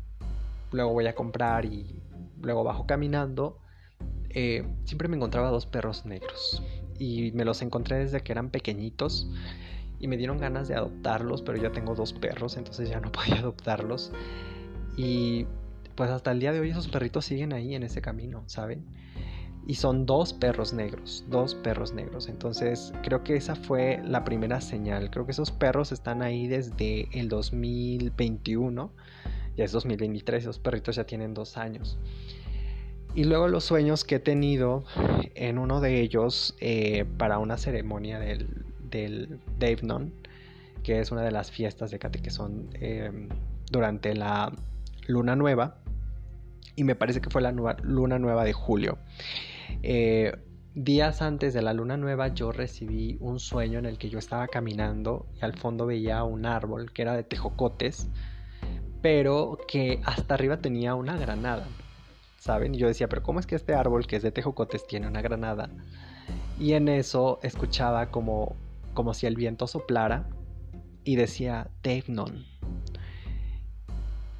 luego 0.72 0.92
voy 0.94 1.06
a 1.06 1.14
comprar 1.14 1.66
y 1.66 2.02
luego 2.40 2.64
bajo 2.64 2.86
caminando. 2.86 3.58
Eh, 4.38 4.66
siempre 4.84 5.08
me 5.08 5.16
encontraba 5.16 5.48
dos 5.48 5.64
perros 5.64 6.04
negros. 6.04 6.62
Y 6.98 7.32
me 7.32 7.46
los 7.46 7.62
encontré 7.62 7.96
desde 7.96 8.20
que 8.20 8.32
eran 8.32 8.50
pequeñitos. 8.50 9.30
Y 9.98 10.08
me 10.08 10.18
dieron 10.18 10.36
ganas 10.36 10.68
de 10.68 10.74
adoptarlos, 10.74 11.40
pero 11.40 11.56
yo 11.56 11.72
tengo 11.72 11.94
dos 11.94 12.12
perros, 12.12 12.58
entonces 12.58 12.90
ya 12.90 13.00
no 13.00 13.10
podía 13.12 13.38
adoptarlos. 13.38 14.12
Y 14.94 15.46
pues 15.94 16.10
hasta 16.10 16.32
el 16.32 16.40
día 16.40 16.52
de 16.52 16.60
hoy 16.60 16.68
esos 16.68 16.88
perritos 16.88 17.24
siguen 17.24 17.54
ahí 17.54 17.74
en 17.74 17.82
ese 17.82 18.02
camino, 18.02 18.44
¿saben? 18.46 18.84
y 19.66 19.74
son 19.74 20.06
dos 20.06 20.32
perros 20.32 20.72
negros, 20.72 21.24
dos 21.28 21.54
perros 21.54 21.92
negros. 21.94 22.28
Entonces 22.28 22.92
creo 23.02 23.24
que 23.24 23.36
esa 23.36 23.56
fue 23.56 24.00
la 24.04 24.22
primera 24.22 24.60
señal. 24.60 25.10
Creo 25.10 25.26
que 25.26 25.32
esos 25.32 25.50
perros 25.50 25.90
están 25.90 26.22
ahí 26.22 26.46
desde 26.46 27.08
el 27.18 27.28
2021. 27.28 28.92
Ya 29.56 29.64
es 29.64 29.72
2023, 29.72 30.44
esos 30.44 30.58
perritos 30.58 30.96
ya 30.96 31.04
tienen 31.04 31.34
dos 31.34 31.56
años. 31.56 31.98
Y 33.16 33.24
luego 33.24 33.48
los 33.48 33.64
sueños 33.64 34.04
que 34.04 34.16
he 34.16 34.20
tenido 34.20 34.84
en 35.34 35.56
uno 35.56 35.80
de 35.80 36.02
ellos 36.02 36.54
eh, 36.60 37.06
para 37.16 37.38
una 37.38 37.56
ceremonia 37.56 38.18
del, 38.18 38.62
del 38.90 39.40
Non, 39.82 40.12
que 40.82 41.00
es 41.00 41.10
una 41.10 41.22
de 41.22 41.30
las 41.30 41.50
fiestas 41.50 41.90
de 41.90 41.98
Cate 41.98 42.20
que 42.20 42.28
son 42.28 42.68
eh, 42.74 43.10
durante 43.72 44.14
la 44.14 44.52
luna 45.06 45.34
nueva. 45.34 45.78
Y 46.76 46.84
me 46.84 46.94
parece 46.94 47.22
que 47.22 47.30
fue 47.30 47.40
la 47.40 47.52
luna 47.52 48.18
nueva 48.18 48.44
de 48.44 48.52
julio. 48.52 48.98
Eh, 49.82 50.36
días 50.74 51.22
antes 51.22 51.54
de 51.54 51.62
la 51.62 51.72
luna 51.72 51.96
nueva 51.96 52.28
yo 52.28 52.52
recibí 52.52 53.16
un 53.20 53.40
sueño 53.40 53.78
en 53.78 53.86
el 53.86 53.96
que 53.96 54.10
yo 54.10 54.18
estaba 54.18 54.46
caminando 54.46 55.24
y 55.40 55.42
al 55.42 55.56
fondo 55.56 55.86
veía 55.86 56.22
un 56.22 56.44
árbol 56.44 56.92
que 56.92 57.00
era 57.00 57.16
de 57.16 57.22
tejocotes, 57.22 58.10
pero 59.00 59.56
que 59.66 60.02
hasta 60.04 60.34
arriba 60.34 60.58
tenía 60.58 60.94
una 60.94 61.16
granada. 61.16 61.66
¿Saben? 62.46 62.76
Y 62.76 62.78
yo 62.78 62.86
decía, 62.86 63.08
pero 63.08 63.24
¿cómo 63.24 63.40
es 63.40 63.46
que 63.48 63.56
este 63.56 63.74
árbol 63.74 64.06
que 64.06 64.14
es 64.14 64.22
de 64.22 64.30
tejocotes 64.30 64.86
tiene 64.86 65.08
una 65.08 65.20
granada? 65.20 65.68
Y 66.60 66.74
en 66.74 66.86
eso 66.86 67.40
escuchaba 67.42 68.12
como, 68.12 68.54
como 68.94 69.14
si 69.14 69.26
el 69.26 69.34
viento 69.34 69.66
soplara 69.66 70.28
y 71.02 71.16
decía 71.16 71.70
Devnon. 71.82 72.46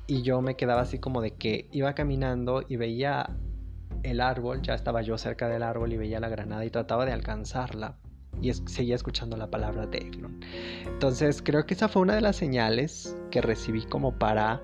Y 0.07 0.23
yo 0.23 0.41
me 0.41 0.55
quedaba 0.55 0.83
así 0.83 1.01
como 1.01 1.21
de 1.21 1.33
que 1.33 1.69
iba 1.73 1.97
caminando 1.97 2.63
y 2.69 2.77
veía 2.77 3.37
el 4.05 4.21
árbol, 4.21 4.63
ya 4.63 4.75
estaba 4.75 5.03
yo 5.03 5.19
cerca 5.19 5.49
del 5.49 5.65
árbol 5.65 5.93
y 5.93 5.97
veía 5.97 6.21
la 6.21 6.29
granada 6.29 6.65
y 6.65 6.71
trataba 6.71 7.07
de 7.07 7.13
alcanzarla 7.13 7.99
y 8.41 8.53
seguía 8.53 8.95
escuchando 8.95 9.37
la 9.37 9.51
palabra 9.51 9.85
Devlon. 9.85 10.39
Entonces 10.87 11.43
creo 11.43 11.67
que 11.67 11.75
esa 11.75 11.89
fue 11.89 12.03
una 12.03 12.15
de 12.15 12.21
las 12.21 12.37
señales 12.37 13.17
que 13.33 13.41
recibí 13.41 13.85
como 13.85 14.17
para 14.17 14.63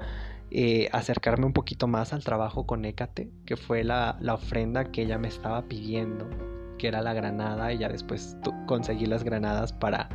eh, 0.54 0.90
acercarme 0.92 1.46
un 1.46 1.54
poquito 1.54 1.86
más 1.86 2.12
al 2.12 2.24
trabajo 2.24 2.66
con 2.66 2.84
Hécate, 2.84 3.30
que 3.46 3.56
fue 3.56 3.84
la, 3.84 4.18
ofrenda 4.30 4.92
que 4.92 5.00
ella 5.00 5.16
me 5.16 5.28
estaba 5.28 5.62
pidiendo, 5.62 6.28
que 6.76 6.88
era 6.88 7.00
la 7.00 7.14
granada 7.14 7.72
y 7.72 7.78
ya 7.78 7.88
después 7.88 8.36
conseguí 8.66 9.06
las 9.06 9.24
granadas 9.24 9.72
para, 9.72 10.10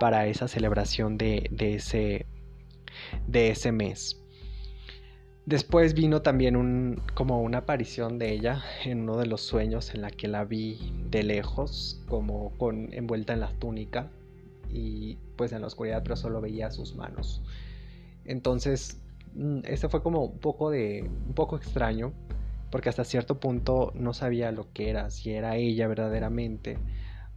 para 0.00 0.28
esa 0.28 0.48
celebración 0.48 1.18
de, 1.18 1.50
de, 1.50 1.74
ese, 1.74 2.24
de 3.26 3.50
ese 3.50 3.70
mes. 3.70 4.18
Después 5.44 5.92
vino 5.92 6.22
también 6.22 6.56
un, 6.56 7.02
como 7.12 7.42
una 7.42 7.58
aparición 7.58 8.18
de 8.18 8.32
ella 8.32 8.64
en 8.82 9.02
uno 9.02 9.18
de 9.18 9.26
los 9.26 9.42
sueños 9.42 9.94
en 9.94 10.00
la 10.00 10.10
que 10.10 10.26
la 10.26 10.44
vi 10.46 10.90
de 11.10 11.22
lejos, 11.22 12.00
como 12.08 12.50
con 12.56 12.94
envuelta 12.94 13.34
en 13.34 13.40
la 13.40 13.52
túnica 13.58 14.08
y 14.72 15.18
pues 15.36 15.52
en 15.52 15.60
la 15.60 15.66
oscuridad, 15.66 16.02
pero 16.02 16.16
solo 16.16 16.40
veía 16.40 16.70
sus 16.70 16.96
manos. 16.96 17.42
Entonces, 18.24 19.02
ese 19.64 19.88
fue 19.88 20.02
como 20.02 20.24
un 20.24 20.38
poco 20.38 20.70
de 20.70 21.02
un 21.26 21.34
poco 21.34 21.56
extraño, 21.56 22.12
porque 22.70 22.88
hasta 22.88 23.04
cierto 23.04 23.38
punto 23.38 23.92
no 23.94 24.12
sabía 24.12 24.52
lo 24.52 24.72
que 24.72 24.90
era, 24.90 25.10
si 25.10 25.32
era 25.32 25.56
ella 25.56 25.88
verdaderamente 25.88 26.78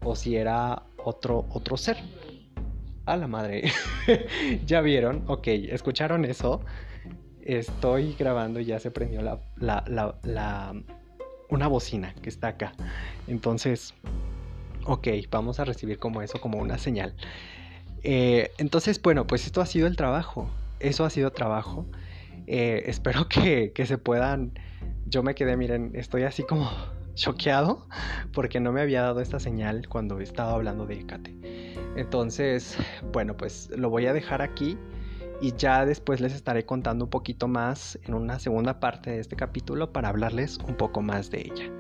o 0.04 0.16
si 0.16 0.36
era 0.36 0.84
otro 1.04 1.46
otro 1.52 1.78
ser. 1.78 1.98
A 3.06 3.18
la 3.18 3.28
madre. 3.28 3.64
ya 4.68 4.82
vieron, 4.82 5.24
ok, 5.28 5.48
escucharon 5.48 6.26
eso 6.26 6.62
estoy 7.58 8.16
grabando 8.18 8.60
y 8.60 8.66
ya 8.66 8.80
se 8.80 8.92
prendió 8.92 9.22
la, 9.22 9.40
la, 9.58 10.76
una 11.50 11.68
bocina 11.68 12.14
que 12.22 12.30
está 12.30 12.50
acá. 12.50 12.74
Entonces, 13.28 13.94
ok, 14.86 15.08
vamos 15.32 15.60
a 15.60 15.66
recibir 15.66 15.98
como 15.98 16.22
eso, 16.22 16.40
como 16.40 16.60
una 16.60 16.78
señal. 16.78 17.14
Eh, 18.04 18.52
entonces, 18.58 19.02
bueno, 19.02 19.26
pues 19.26 19.46
esto 19.46 19.62
ha 19.62 19.66
sido 19.66 19.88
el 19.88 19.96
trabajo. 19.96 20.50
Eso 20.80 21.06
ha 21.06 21.10
sido 21.10 21.32
trabajo. 21.32 21.86
Eh, 22.48 22.84
espero 22.88 23.28
que, 23.28 23.72
que, 23.74 23.86
se 23.86 23.98
puedan. 23.98 24.54
Yo 25.06 25.24
me 25.24 25.36
quedé, 25.36 25.58
miren, 25.58 25.92
estoy 25.94 26.24
así 26.24 26.44
como 26.44 26.70
choqueado 27.16 27.88
porque 28.34 28.60
no 28.60 28.72
me 28.72 28.82
había 28.82 29.02
dado 29.02 29.22
esta 29.22 29.40
señal 29.40 29.88
cuando 29.90 30.20
estaba 30.20 30.54
hablando 30.54 30.86
de 30.86 30.96
Ecate. 30.96 31.36
Entonces, 31.96 32.78
bueno, 33.12 33.36
pues 33.36 33.70
lo 33.76 33.90
voy 33.90 34.06
a 34.06 34.14
dejar 34.14 34.42
aquí 34.42 34.78
y 35.42 35.54
ya 35.56 35.86
después 35.86 36.22
les 36.22 36.34
estaré 36.34 36.66
contando 36.66 37.06
un 37.06 37.10
poquito 37.10 37.48
más 37.48 37.98
en 38.04 38.14
una 38.14 38.40
segunda 38.40 38.80
parte 38.80 39.12
de 39.12 39.20
este 39.20 39.36
capítulo 39.36 39.92
para 39.92 40.10
hablarles 40.10 40.58
un 40.68 40.76
poco 40.76 41.02
más 41.02 41.30
de 41.32 41.42
ella. 41.42 41.72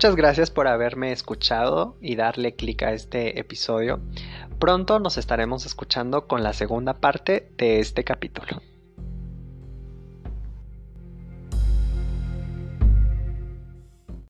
Muchas 0.00 0.16
gracias 0.16 0.50
por 0.50 0.66
haberme 0.66 1.12
escuchado 1.12 1.98
y 2.00 2.16
darle 2.16 2.54
clic 2.54 2.84
a 2.84 2.94
este 2.94 3.38
episodio. 3.38 4.00
Pronto 4.58 4.98
nos 4.98 5.18
estaremos 5.18 5.66
escuchando 5.66 6.26
con 6.26 6.42
la 6.42 6.54
segunda 6.54 7.00
parte 7.00 7.52
de 7.58 7.80
este 7.80 8.02
capítulo. 8.02 8.62